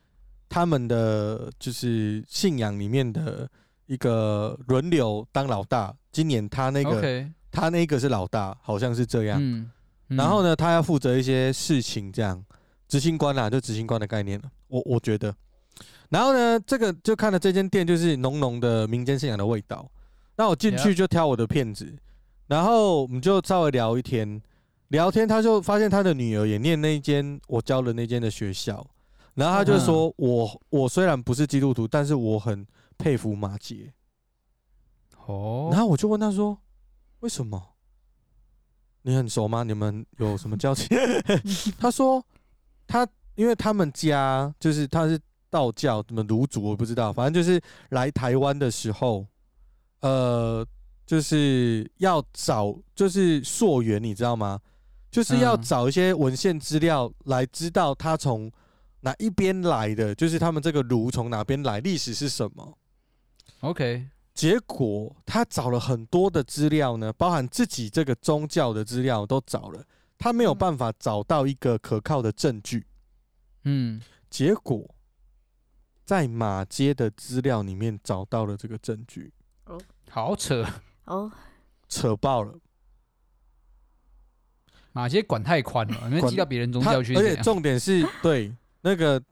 [0.48, 3.50] 他们的就是信仰里面的
[3.86, 9.40] 一个轮流当老大，今年他那个他那个是老大，好像是这样。
[10.08, 12.44] 然后呢，他要负责一些事情，这样
[12.86, 14.50] 执行官啦，就执行官的概念了。
[14.68, 15.34] 我我觉得，
[16.08, 19.90] 然后呢，这个就看了这间店，就是浓浓的民间信仰的味道。
[20.36, 21.92] 那我进去就挑我的片子，
[22.46, 24.40] 然后我们就稍微聊一天，
[24.88, 28.86] 聊天他就发现他的女儿也念那间我教的那间的学校，
[29.34, 32.66] 然后他就说我我虽然不是基督徒，但是我很
[32.98, 33.92] 佩服马杰。
[35.26, 36.58] 哦，然后我就问他说，
[37.20, 37.74] 为什么？
[39.02, 39.62] 你很熟吗？
[39.62, 40.88] 你们有什么交情？
[41.78, 42.24] 他说
[42.86, 43.06] 他
[43.36, 49.26] 因为他们家就是他是道教，什么炉主我不知道，反正就是来台湾的时候，
[50.00, 50.66] 呃，
[51.06, 54.60] 就是要找就是溯源，你知道吗？
[55.08, 58.50] 就是要找一些文献资料来知道他从
[59.00, 62.76] 哪一边来的，就是他们这个炉从哪边来，历史是什么
[63.60, 64.08] ？OK。
[64.34, 69.82] 结果他找了很多的资料呢，包含自己这个宗教的资料都找了，
[70.18, 72.86] 他没有办法找到一个可靠的证据。
[73.64, 73.98] 嗯，
[74.28, 74.94] 结果
[76.04, 79.32] 在马街的资料里面找到了这个证据。
[79.64, 79.80] 哦，
[80.10, 80.64] 好扯
[81.06, 81.32] 哦，
[81.88, 82.52] 扯爆了。
[84.92, 87.14] 马街管太宽了， 没记到别人宗教去。
[87.14, 89.22] 而且重点是对，那个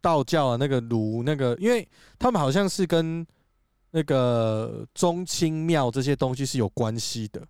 [0.00, 3.24] 道教啊，那个儒，那个，因为他们好像是跟
[3.90, 7.40] 那个宗亲庙这些东西是有关系的。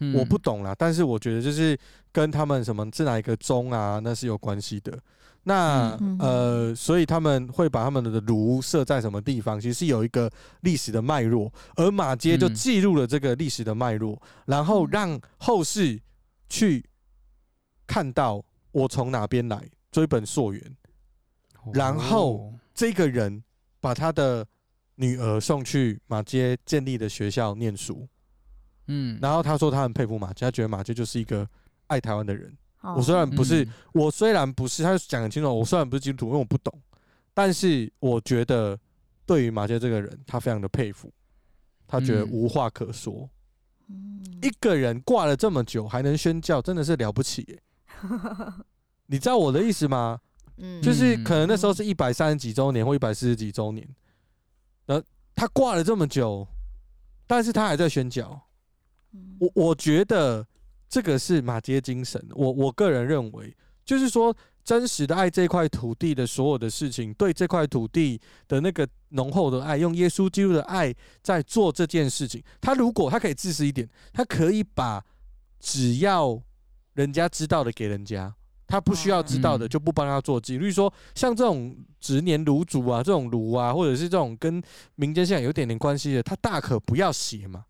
[0.00, 1.78] 嗯、我不懂啦，但是我觉得就是
[2.10, 4.98] 跟他们什么是哪一个宗啊，那是有关系的。
[5.44, 16.00] 那、嗯、呃，所以他们会把他们的炉设在什么地方，其实是有一个历史的脉络，而马街就记录了这个历史的脉络，然后让后世
[16.48, 16.84] 去
[17.86, 20.76] 看到我从哪边来，追本溯源，
[21.74, 23.42] 然后这个人
[23.80, 24.46] 把他的
[25.02, 28.08] 女儿送去马街建立的学校念书。
[28.86, 31.46] 嗯，然后他说他很佩服马街，他觉得马街就是一个
[31.88, 32.56] 爱台湾的人。
[32.96, 36.72] 我虽然不是，我虽然不是，他讲很清楚，我虽然不是基督徒，因为我不懂，
[37.34, 38.78] 但是我觉得
[39.26, 41.12] 对于马街这个人，他非常的佩服，
[41.86, 43.28] 他觉得无话可说。
[44.40, 47.62] 一个人挂了这么久还能宣教，真的是了不起耶。
[49.06, 50.20] 你知道我的意思吗？
[50.82, 53.88] 就是可能那时候是一百三十几周年或一百四十几周年，
[54.86, 55.02] 呃，
[55.34, 56.46] 他挂了这么久，
[57.26, 58.48] 但是他还在宣教。
[59.38, 60.46] 我我觉得
[60.88, 62.24] 这个是马街精神。
[62.30, 63.54] 我我个人认为，
[63.84, 72.42] 就是说真实的爱这块土地的所有的事情，对这块土地的那个浓厚的爱，用耶稣基督的爱在做这件事情。
[72.60, 75.04] 他如果他可以自私一点，他可以把
[75.60, 76.40] 只要
[76.94, 78.34] 人家知道的给人家，
[78.72, 80.60] 他不需要知道的就不帮他做记录。
[80.60, 84.62] 比如说像这种执年炉主啊，这种炉啊，或者是这种跟
[84.94, 87.66] 民间信仰有点点关系的，他大可不要写嘛。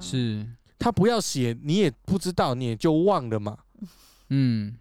[0.00, 0.46] 是。
[0.78, 3.58] 他不要写，你也不知道，你也就忘了嘛。
[4.30, 4.74] 嗯，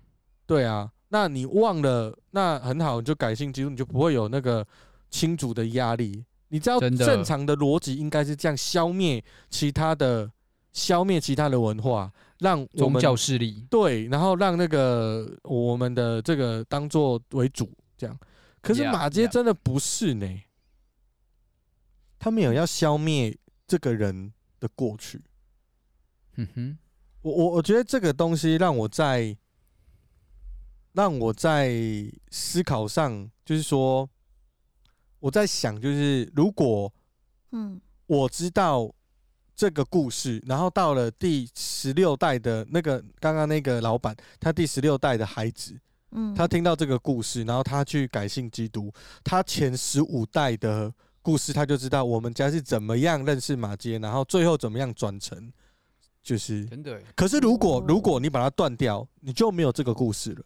[0.46, 4.66] 对啊，那你忘了，那很好，你就改信基督，你就不会有那个
[5.10, 6.24] 亲族的压力。
[6.48, 10.32] 你知道正常的逻辑应该是这样：消灭其他的，
[10.72, 13.66] 消灭其他的文化，让宗教势力。
[13.70, 18.18] 对，然后让那个我们的这个当做为主，这样。
[18.62, 20.28] 可是马街真的不是呢，
[22.18, 25.22] 他们有要消灭这个人的过去。
[26.36, 26.78] 嗯哼，
[27.22, 29.38] 我我我觉得这个东西让我在
[30.94, 31.74] 让我在
[32.32, 34.10] 思考上，就是说
[35.20, 36.92] 我在想，就是如果
[37.52, 38.90] 嗯，我知道
[39.60, 45.78] 这个故事，然后到了第十六代的那个刚刚那个老板，他第十六代的孩子，
[46.12, 48.90] 嗯，他听到这个故事，然后他去改信基督，
[49.22, 50.90] 他前十五代的
[51.22, 55.52] 故事，他就知道我们家是怎么样认识马街，然后最后怎么样转成。
[56.24, 60.46] 就是真的，可是如果如果你把它断掉，你就没有这个故事了。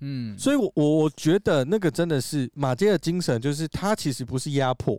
[0.00, 4.96] 嗯，所以我我我觉得那个真的是马街的精神，就是他其实不是压迫，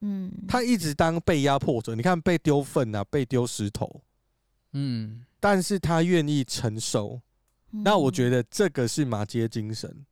[0.00, 1.94] 嗯，他一直当被压迫者。
[1.94, 4.02] 你看被丢粪啊，被丢石头，
[4.72, 7.20] 嗯，但是他愿意承受。
[7.70, 10.04] 那我觉得这个是马街精神。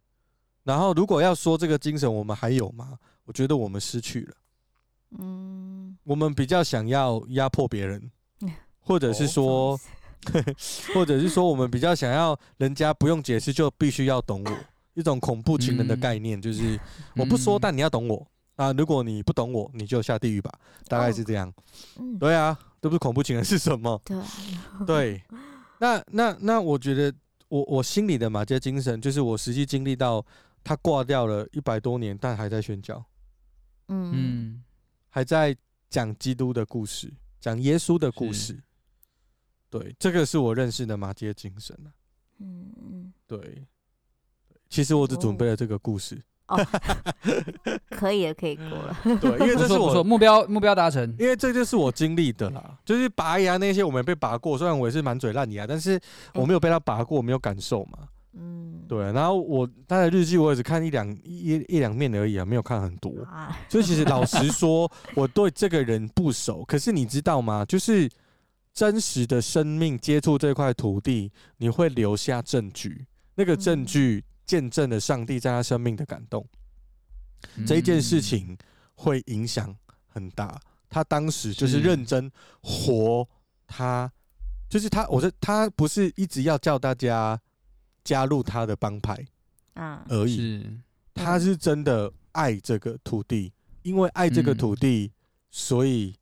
[0.64, 2.98] 然后如果要说这个精神我们还有吗？
[3.24, 4.34] 我觉得我们失去了。
[5.18, 8.10] 嗯，我们比较想要压迫别人。
[8.80, 9.76] 或者是说，
[10.94, 14.56] 或者是说，我们比较想要人家不用解释就必须要懂我，
[14.94, 16.78] 一种恐怖情人的概念，就是
[17.16, 18.24] 我不说，但你要懂我
[18.56, 18.72] 啊！
[18.72, 20.50] 如果你不懂我，你就下地狱吧，
[20.88, 21.52] 大概是这样。
[22.18, 24.00] 对啊，这不是恐怖情人是什么？
[24.86, 25.22] 对，
[25.78, 27.14] 那那那，我觉得
[27.48, 30.24] 我我心里的马街精神，就是我实际经历到
[30.64, 33.04] 他挂掉了一百多年，但还在宣教，
[33.88, 34.64] 嗯，
[35.08, 35.56] 还在
[35.88, 38.58] 讲基督的故事，讲耶稣的故事。
[39.68, 41.92] 对，这个是我认识的马街精神啊。
[42.38, 43.66] 嗯嗯，对。
[44.68, 46.16] 其实我只准备了这个故事。
[46.16, 46.20] 哦，
[47.90, 48.96] 可以了，可以过了。
[49.20, 51.02] 对，因为这是我目标目标达成。
[51.18, 56.00] 因为这就是我经历的啦，就是拔牙那些我没被拔过，虽然我也是满嘴烂牙，但是
[56.34, 57.98] 我没有被他拔过，我没有感受嘛。
[58.34, 59.12] 嗯，对。
[59.12, 63.12] 然后我他的日记我也只看一两一一两面而已啊，没有看很多。
[63.68, 66.64] 所以其实老实说，我对这个人不熟。
[66.64, 67.64] 可是你知道吗？
[67.64, 68.08] 就是。
[68.76, 76.46] 真实的生命接触这块土地，你会留下证据，那个证据见证了上帝在他生命的感动。
[77.56, 78.56] 嗯、这一件事情
[78.94, 79.76] 会影响
[80.06, 80.60] 很大。
[80.88, 82.30] 他当时就是认真
[82.62, 83.28] 活，
[83.66, 84.10] 他
[84.68, 87.38] 就是他，我说他不是一直要叫大家
[88.04, 89.26] 加入他的帮派
[89.74, 90.66] 啊而已，
[91.12, 95.12] 他是真的爱这个土地，因为爱这个土地，
[95.50, 96.14] 所以。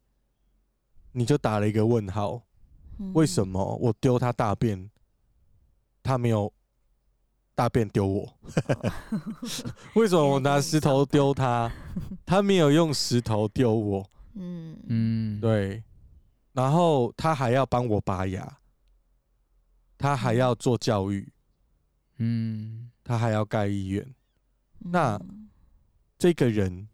[1.17, 2.43] 你就打了一个问号，
[3.13, 4.91] 为什么我丢他大便，
[6.03, 6.53] 他没有
[7.55, 8.39] 大便丢我？
[9.95, 11.71] 为什么我拿石头丢他，
[12.27, 14.11] 他没有用石头丢我？
[14.35, 15.83] 嗯嗯，对。
[16.53, 18.59] 然后他还要帮我拔牙，
[19.99, 21.33] 他还要做教育，
[22.19, 24.05] 嗯，他还要盖医院，
[24.85, 25.21] 嗯那
[26.19, 26.89] 这个人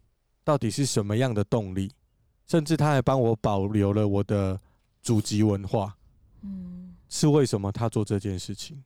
[0.45, 1.93] 到底是什么样的动力？
[2.47, 4.61] 甚至他还帮我保留了我的
[5.03, 5.97] 祖籍文化，
[6.43, 8.83] 嗯是为什么他做这件事情？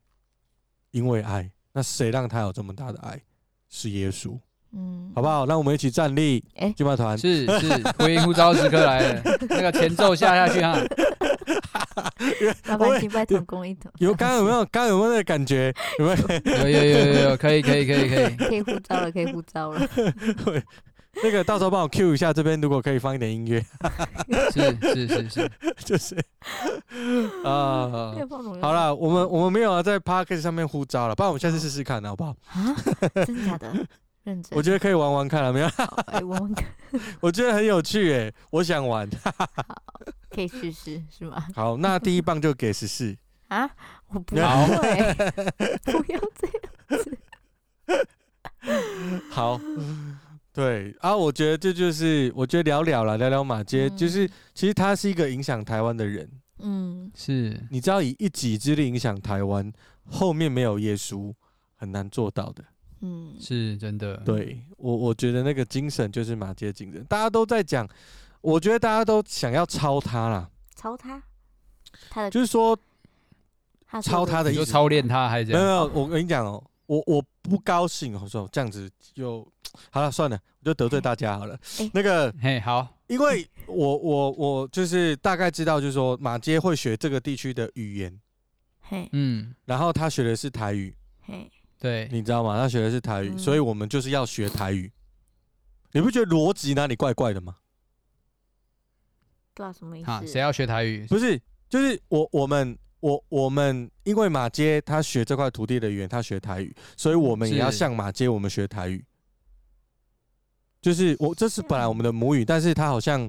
[0.90, 1.50] 因为爱。
[1.74, 3.20] 那谁让他有这么大的爱？
[3.68, 4.38] 是耶稣，
[4.72, 5.44] 嗯，好不好？
[5.46, 6.44] 让我们一起站立。
[6.54, 7.68] 哎金马团是是，
[7.98, 10.78] 福音呼召时刻来了， 那个前奏下下去哈。
[12.66, 14.58] 麻烦敬拜同工一同，有刚刚有没有？
[14.66, 15.74] 刚刚有没有那个感觉？
[15.98, 16.18] 有没有？
[16.62, 18.36] 有有有有有，可以可以可以可以。
[18.36, 19.80] 可以呼召了，可以呼召了。
[21.22, 23.64] 那个到时候帮我 Q 一下，这边如果可以放一点音乐，
[24.52, 25.50] 是是是是，
[25.84, 26.16] 就是
[27.44, 28.14] 啊。
[28.60, 32.36] 好了，我们我们没有啊在 Podcast 上面呼召了，不然我们下次试试看，好不好？
[32.48, 32.74] 啊，
[33.26, 33.72] 真的假的？
[34.24, 34.56] 认真。
[34.56, 35.68] 我觉得可以玩玩看了，没有？
[35.68, 36.66] 好，哎，玩玩看，
[37.20, 39.08] 我觉得很有趣哎，我想玩。
[40.30, 41.46] 可以试试是吗？
[41.54, 43.16] 好，那第一棒就给十四。
[43.48, 43.68] 啊，
[44.08, 45.14] 我不好会，
[45.84, 47.18] 不要这样子。
[49.30, 49.60] 好，
[50.54, 56.30] 对啊，我觉得这就是，我觉得聊聊了，聊聊马街，嗯就是其实他是一个影响台湾的人。
[56.60, 59.70] 嗯，是你知道，以一己之力影响台湾，
[60.08, 61.34] 后面没有耶稣
[61.74, 62.64] 很难做到的。
[63.00, 64.16] 嗯，是真的。
[64.18, 67.86] 对我，我觉得那个精神就是马街精神，大家都在讲，
[68.40, 71.20] 我觉得大家都想要抄他啦，抄他，
[72.08, 72.78] 他的就是说
[73.84, 74.60] 他说抄他的意思。
[74.60, 75.88] 你说操练他还是没有这样？
[75.88, 79.46] 没有，我跟你讲哦、我我不高兴，我说这样子就
[79.90, 81.58] 好了，算了，我就得罪大家好了。
[81.78, 82.34] 哎那个。
[82.40, 88.20] 嘿，好，因为我我我就是大概知道，就是说马街会学这个地区的语言，
[88.80, 92.56] 嘿，嗯，然后他学的是台语，嘿，对，你知道吗？
[92.58, 94.90] 他学的是台语，嗯所以我们就是要学台语。
[95.92, 97.56] 你不觉得逻辑哪里怪怪的吗？
[99.54, 100.40] 对啊，什么意思，谁？
[100.40, 101.06] 要学台语？
[101.06, 109.04] 不是，就是我我们我我们因为马街他学这块土地的语言，他学台语，所以我们也要向马街我们学台语。
[110.80, 113.28] 就是我这是本来我们的母语，但是他好像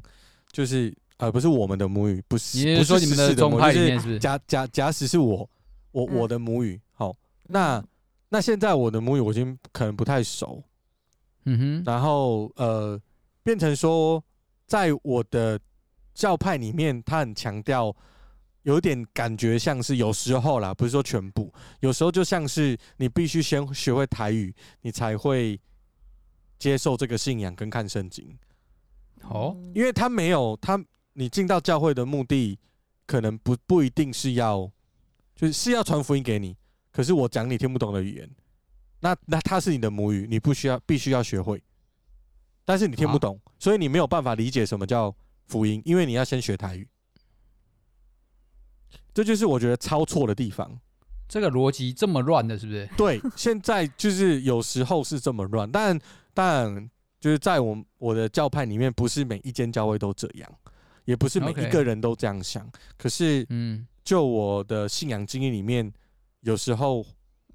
[0.50, 4.18] 就是呃不是我们的母语，不是不是说你们的的宗派就是里面是？
[4.18, 5.50] 假假假使是我，
[5.92, 6.16] 我嗯。
[6.16, 7.14] 我的母语，好，
[7.44, 7.88] 那嗯
[8.30, 10.64] 那现在我的母语我已经可能不太熟，
[11.44, 12.98] 嗯哼，然后呃，
[13.44, 14.24] 变成说
[14.68, 15.60] 在我的
[16.14, 17.94] 教派里面，他很强调，
[18.66, 25.60] 有点感觉像是有时候啦，不是说全部，有时候就像是你必须先学会台语，你才会
[26.58, 28.36] 接受这个信仰跟看圣经，
[29.22, 32.58] 哦，嗯因为他没有他，你进到教会的目的
[33.06, 34.72] 可能不不一定是要，
[35.36, 36.58] 就是是要传福音给你，
[36.92, 38.28] 可是我讲你听不懂的语言，
[39.00, 41.62] 那那他是你的母语，你不需要必须要学会，
[42.66, 46.88] 但是你听不懂，所以你没有办法理解什么叫福音，因为你要先学台语，
[49.16, 50.70] 这就是我觉得抄错的地方。
[51.28, 52.88] 这个逻辑这么乱的，是不是？
[52.96, 55.98] 对，现在就是有时候是这么乱，但
[56.36, 56.90] 但
[57.20, 60.48] 就是在我我的教派里面，不是每一间教会都这样，
[61.06, 62.70] 也不是每一个人都这样想。
[62.98, 65.92] 可是嗯，就我的信仰经验里面，
[66.42, 67.04] 有时候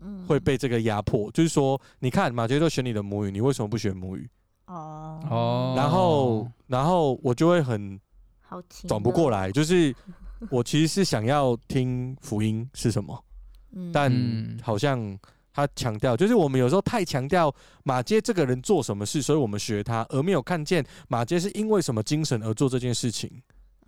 [0.00, 4.28] 嗯会被这个压迫，就是说，你看马杰都选你的母语，你为什么不选母语？
[4.66, 8.00] 哦哦然后然后我就会很
[8.40, 9.94] 好奇转不过来，就是
[10.50, 13.24] 我其实是想要听福音是什么。
[13.72, 15.18] 嗯但嗯好像
[15.52, 23.30] 他强调，就是我们有时候太强调马街这个人做什么事，所以我们学他，而没有看见马街是因为什么精神而做这件事情。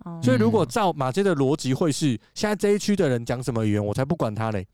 [0.05, 4.65] 哦所以如果照马街的逻辑，会是现在这一区的人讲什么语言，我才不管他嘞，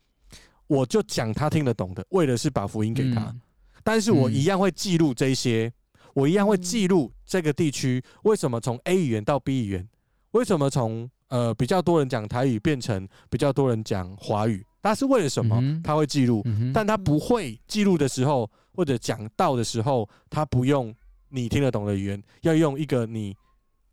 [0.66, 3.20] 我就讲他听得懂的，为的是把福音给他。
[3.22, 3.40] 嗯
[3.82, 5.72] 但是我一样会记录这些，
[6.12, 9.88] 我一样会记录这个地区为什么从 A 语言到 B 语言，
[10.32, 15.60] 为什么从呃比较多人讲台语变成比较多人讲华语，他是为了什么？
[15.82, 20.94] 他会记录，嗯，但他不会记录的时候或者讲到的时候，他不用
[21.28, 23.34] 你听得懂的语言，要用一个你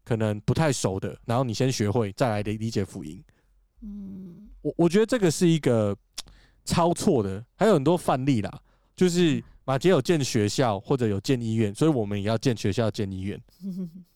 [0.04, 3.24] 可能不太熟的，然后你先学会再来理理解福音。
[3.82, 5.96] 嗯我我觉得这个是一个
[6.66, 8.60] 超错的，还有很多范例啦，
[8.96, 13.40] 就是马杰有建学校或者有建医院，所以我们也要建学校、建医院，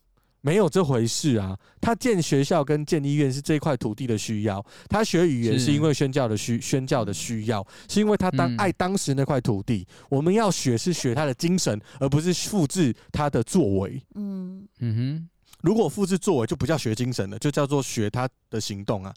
[0.42, 1.58] 没有这回事啊！
[1.80, 5.66] 他建学校跟建医院是这块土地的需要，他学语言是。
[5.68, 8.58] 是因为宣教的需宣教的需要，是因为他当嗯。
[8.58, 9.88] 爱当时那块土地。
[10.10, 14.02] 我们要学是学他的精神，而不是复制他的作为。
[14.16, 14.68] 嗯。
[14.80, 15.30] 嗯哼，
[15.62, 19.14] 如果复制作为，就不叫学精神了，就叫做学他的行动啊。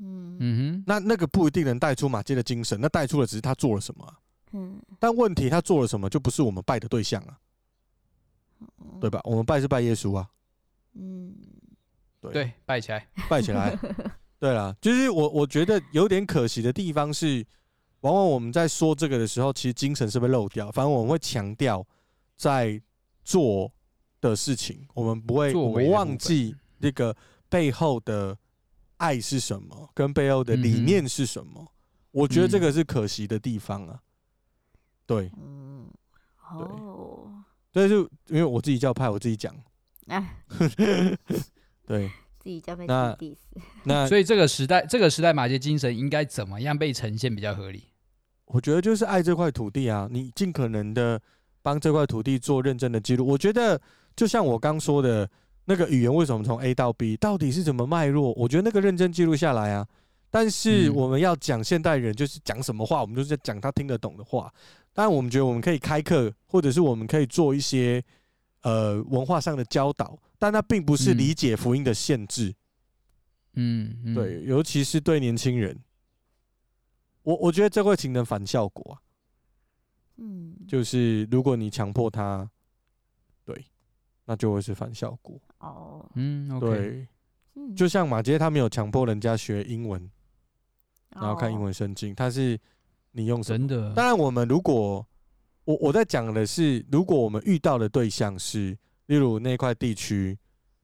[0.00, 0.36] 嗯。
[0.38, 4.14] 嗯哼，那那个不一定能带出马街的精神，那带出的只是他做了什么啊、
[4.52, 7.36] 嗯，但问题他做了什么，就不是我们拜的对象啊，
[9.00, 9.20] 对吧？
[9.24, 10.28] 我们拜是拜耶稣啊，
[10.94, 11.34] 嗯
[12.20, 13.78] 对对，拜起来，拜起来。
[14.40, 17.44] 对啦，就是我我觉得有点可惜的地方是，
[18.00, 20.70] 往往我们在说这个的时候，其实精神是被漏掉。
[20.70, 21.84] 反正我们会强调
[22.36, 22.80] 在
[23.24, 23.72] 做
[24.20, 27.16] 的事情，我们不会我们忘记那个
[27.48, 28.36] 背后的
[28.98, 31.60] 爱是什么，跟背后的理念是什么。
[31.60, 31.68] 嗯、
[32.12, 34.00] 我觉得这个是可惜的地方啊。
[35.04, 35.90] 对，嗯，
[36.50, 37.28] 哦，
[37.72, 39.52] 对，就因为我自己教派，我自己讲，
[40.10, 40.38] 哎，
[41.86, 42.10] 对。
[42.40, 43.14] 自己被那
[43.84, 47.82] 那所以这个时代，这个时代马杰精神应该怎么样被呈现比较合理？
[48.46, 51.20] 我觉得就是爱这块土地啊，你尽可能的
[51.60, 53.26] 帮这块土地做认真的记录。
[53.26, 53.78] 我觉得
[54.16, 55.28] 就像我刚说的
[55.66, 58.32] 那个语言，为什么从 A 到 B，到底是怎么脉络？
[58.34, 59.86] 我觉得那个认真记录下来啊。
[60.30, 64.50] 但是我们要讲现代人就是讲什么话，我们就是讲他听得懂的话。
[64.94, 68.02] 当然，我们觉得我们可以开课，或者是我们可以做一些
[68.62, 70.18] 呃文化上的教导。
[70.40, 72.54] 但那并不是理解福音的限制，
[73.54, 75.76] 嗯，嗯，对，尤其是对年轻人，
[77.24, 79.02] 我我觉得这会形成反效果啊，
[80.18, 82.48] 嗯，就是如果你强迫他，
[83.44, 83.64] 对，
[84.26, 87.08] 那就会是反效果，哦，嗯，对，
[87.74, 90.08] 就像马杰他没有强迫人家学英文，
[91.08, 92.56] 然后看英文圣经，他是
[93.10, 93.58] 你用什么？
[93.58, 95.04] 真的，当然我们如果
[95.68, 98.74] 我我在讲的是，如果我们遇到的对象是。
[99.08, 100.36] 例如那块地区，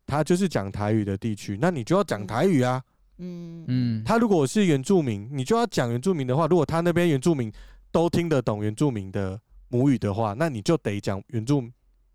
[0.07, 2.83] 他就是讲台语的地区，那你就要讲台语啊。
[3.19, 6.47] 嗯嗯，他如果是原住民，你就要讲原住民的话。
[6.47, 7.53] 如果他那边原住民
[7.93, 11.63] 都听得懂原住民的母语的话，那你就得讲原住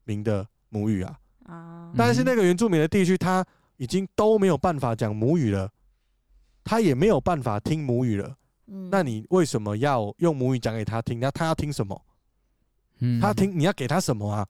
[0.04, 1.20] 民的母语啊。
[1.46, 3.46] 啊，但是那个原住民的地区，他
[3.78, 5.72] 已经都没有办法讲母语了，
[6.64, 8.36] 他也没有办法听母语了。
[8.66, 11.20] 嗯，那你为什么要用母语讲给他听？
[11.20, 12.02] 那他要听什么？
[13.00, 14.47] 嗯，他听你要给他什么啊？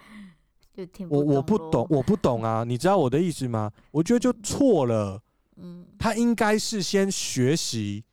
[0.74, 2.62] 就听我我不懂，我不懂啊！
[2.68, 3.70] 你知道我的意思吗？
[3.90, 5.20] 我觉得就错了。
[5.56, 8.04] 嗯，他应该是先学习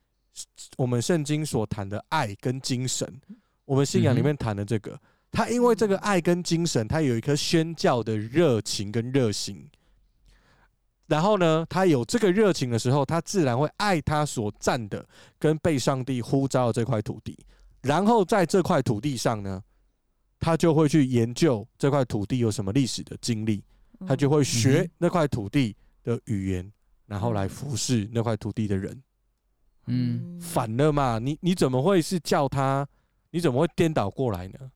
[0.76, 3.20] 我们圣经所谈的爱跟精神，
[3.64, 4.98] 我们信仰里面谈的这个。
[5.30, 9.68] 他因为这个爱跟精神，他有一颗宣教的热情跟热心。
[11.06, 15.06] 然后呢，他有这个热情的时候，他自然会爱他所占的
[15.38, 17.38] 跟被上帝呼召的这块土地。
[17.82, 19.62] 然后在这块土地上呢，
[20.38, 23.62] 他就会去研究这块土地有什么历史的经历，
[24.06, 26.72] 他就会学那块土地的语言，
[27.06, 29.02] 然后来服侍那块土地的人。
[29.86, 31.18] 嗯，反了嘛？
[31.18, 32.86] 你你怎么会是叫他？
[33.30, 34.72] 你怎么会颠倒过来呢？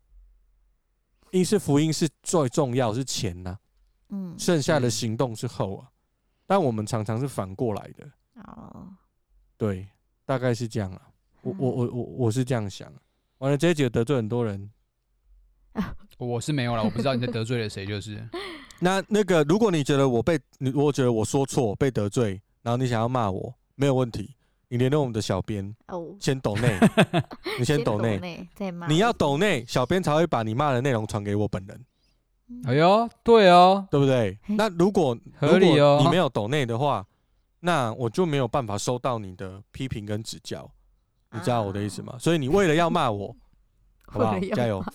[1.33, 3.59] 因是福音是最重要，是前呐。
[4.11, 5.91] 嗯，剩下的行动是后啊。
[6.47, 8.11] 但我们常常是反过来的。
[8.45, 8.89] 哦，
[9.57, 9.89] 对，
[10.25, 11.10] 大概是这样啊。
[11.43, 12.93] 我我我我我是这样想。
[13.39, 14.71] 完了，这一集得罪很多人。
[16.19, 18.23] 我是没有了，我不知道你在得罪了谁，就是。
[18.81, 24.35] 那那个，如果你觉得我被你，我觉得我说错被得罪，然后你想要骂我，没有问题，
[24.69, 26.79] 你联络我们的小编哦，先抖内，
[27.59, 28.47] 你先抖内，
[28.89, 31.85] 你要抖内，小编才会把你骂的内容传给我本人。
[32.65, 34.39] 哎呦，对哦，对不对？
[34.49, 37.07] 那如果合理哦，你没有抖内的话，
[37.61, 40.71] 那我就没有办法收到你的批评跟指教，
[41.33, 42.17] 你知道我的意思吗？
[42.19, 43.35] 所以你为了要骂我。
[44.13, 44.41] 好不好？
[44.57, 44.83] 加油！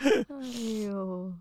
[0.00, 0.48] 哎
[0.86, 1.34] 呦，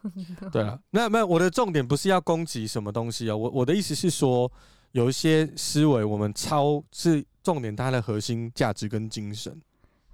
[0.50, 4.50] 对了，那那我的重点不是要攻击什么东西啊，我我的意思是说，
[4.92, 9.60] 有一些思维我们超是重点，它的核心价值跟精神，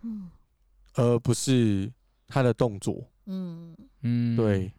[0.01, 0.29] 嗯，
[0.95, 1.93] 而不是
[2.27, 4.73] 他的动作，嗯嗯，对，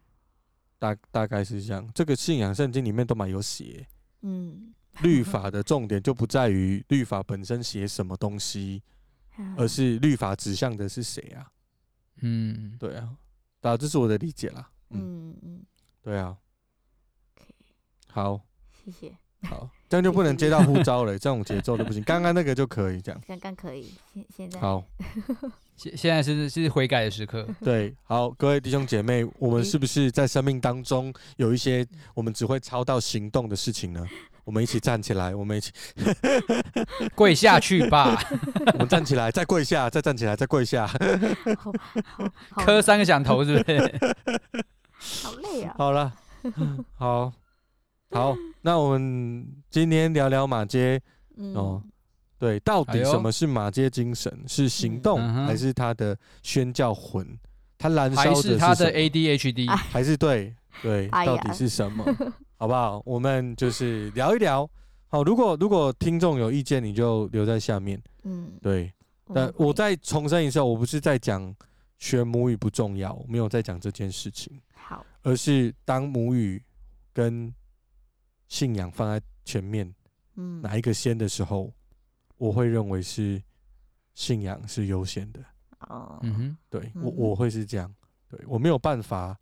[0.78, 1.88] 大大概是这样。
[1.94, 3.86] 这个信仰圣经里面都蛮有写，
[4.20, 8.82] 嗯，律法的重点就不在于律法本身写什么东西。
[9.56, 11.50] 而是律法指向的是谁啊？
[12.20, 13.16] 嗯，对啊，
[13.62, 14.70] 啊，这是我的理解啦。
[14.90, 15.60] 嗯嗯，
[16.00, 16.36] 对啊。
[18.06, 18.40] 好，
[18.72, 19.12] 谢谢。
[19.42, 22.00] 好，这样就不能接到呼召了， 这种节奏都不行。
[22.04, 23.20] 刚刚那个就可以这样。
[23.26, 24.84] 刚刚可以，现现在好。
[25.74, 27.44] 现现在是是悔改的时刻。
[27.60, 31.84] 对，好，各位弟兄姐妹，我们是不是在生命当中有一些
[32.14, 34.06] 我们只会操到行动的事情呢？
[34.44, 35.72] 我们一起站起来，我们一起
[37.14, 38.16] 跪下去吧。
[38.74, 40.86] 我们站起来，再跪下，再站起来，再跪下。
[42.56, 44.14] 磕三个响头，是不是？
[45.22, 45.74] 好累啊！
[45.76, 46.12] 好了，
[46.96, 47.32] 好，
[48.10, 51.00] 好，那我们今天聊聊马街。
[51.54, 51.82] 哦，
[52.38, 54.32] 对，到底什么是马街精神？
[54.46, 57.26] 是行动，还是他的宣教魂？
[57.76, 61.08] 他燃烧的是他的 ADHD，还是对对？
[61.08, 62.04] 到底是什么？
[62.56, 63.02] 好不好？
[63.04, 64.68] 我们就是聊一聊。
[65.08, 68.00] 好，如果如果听众有意见，你就留在下面。
[68.22, 68.92] 嗯，对。
[69.32, 71.54] 但我再重申一下，我不是在讲
[71.98, 74.60] 学母语不重要，我没有在讲这件事情。
[74.74, 76.62] 好，而是当母语
[77.12, 77.52] 跟
[78.48, 79.94] 信仰放在前面，
[80.34, 81.72] 嗯，哪一个先的时候，
[82.36, 83.42] 我我会认为是
[84.12, 85.40] 信仰是优先的。
[85.88, 87.92] 哦，嗯哼，对我嗯我会是这样，
[88.28, 89.34] 对我没有办法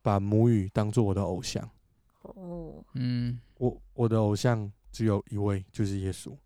[0.00, 1.68] 把母语当做我的偶像。
[2.36, 6.36] 哦，嗯，我我的偶像只有一位，就是耶稣。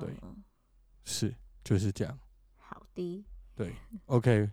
[0.00, 0.44] 对嗯
[1.04, 1.34] 是，
[1.64, 2.18] 就是这样。
[2.56, 3.24] 好的，
[3.54, 3.74] 对
[4.06, 4.50] ，OK。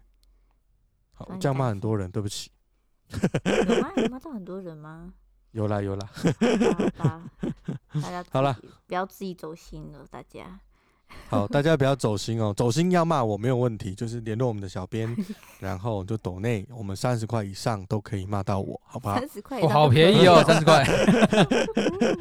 [1.13, 2.51] 好，这样骂很多人，对不起。
[3.09, 3.91] 有吗？
[3.97, 5.13] 有骂到很多人吗？
[5.51, 6.09] 有啦有啦，
[6.97, 7.31] 好吧，
[7.93, 10.59] 大家好啦自己，不要自己走心了，大家。
[11.29, 15.13] 好，大家不要走心哦，走心要骂我没有问题，就是联络我们的小编，
[15.59, 19.17] 然后就抖内，我们三十块以上都可以骂到我，好不好？
[19.19, 20.83] 三十块，哦，好便宜哦， 三十块，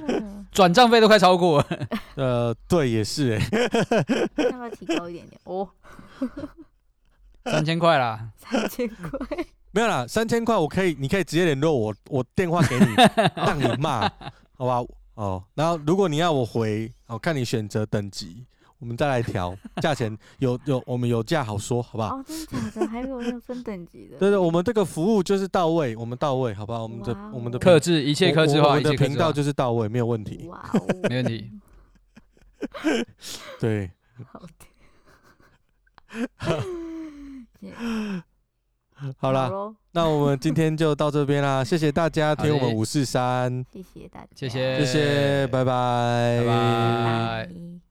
[0.09, 1.67] 嗯转账费都快超过了。
[2.15, 3.49] 呃，对，也是哎，
[4.45, 5.41] 要不要提高一点点？
[5.45, 5.69] 哦，
[7.45, 9.37] 三千块啦，三千块，
[9.73, 12.87] 没有啦，三千块我可以，你可以直接联络我，我电话给你，
[13.35, 14.09] 让你骂，
[14.57, 14.81] 好吧？
[15.15, 18.47] 哦，然后如果你要我回，哦，看你选择等级，
[18.79, 22.17] 我们再来调价钱， 有有我们有价好说，好不好？
[22.17, 22.87] 哦，真的假的？
[22.89, 24.19] 还有那个分等级的？
[24.19, 26.83] 对对，我们这个服务就是到位，我们到位，好不好？
[26.83, 30.47] 我们的我们的克制一切克制化，我我们的频道，就是到位，没有问题。
[30.49, 31.51] 哇哦，没问题。
[33.61, 33.91] 对，
[34.27, 34.49] 好的。
[39.19, 39.51] 好啦，
[39.93, 47.84] 那我们今天就到这边啦， 谢谢大家听我们五四三，谢谢大家，谢谢谢谢，拜拜，拜拜。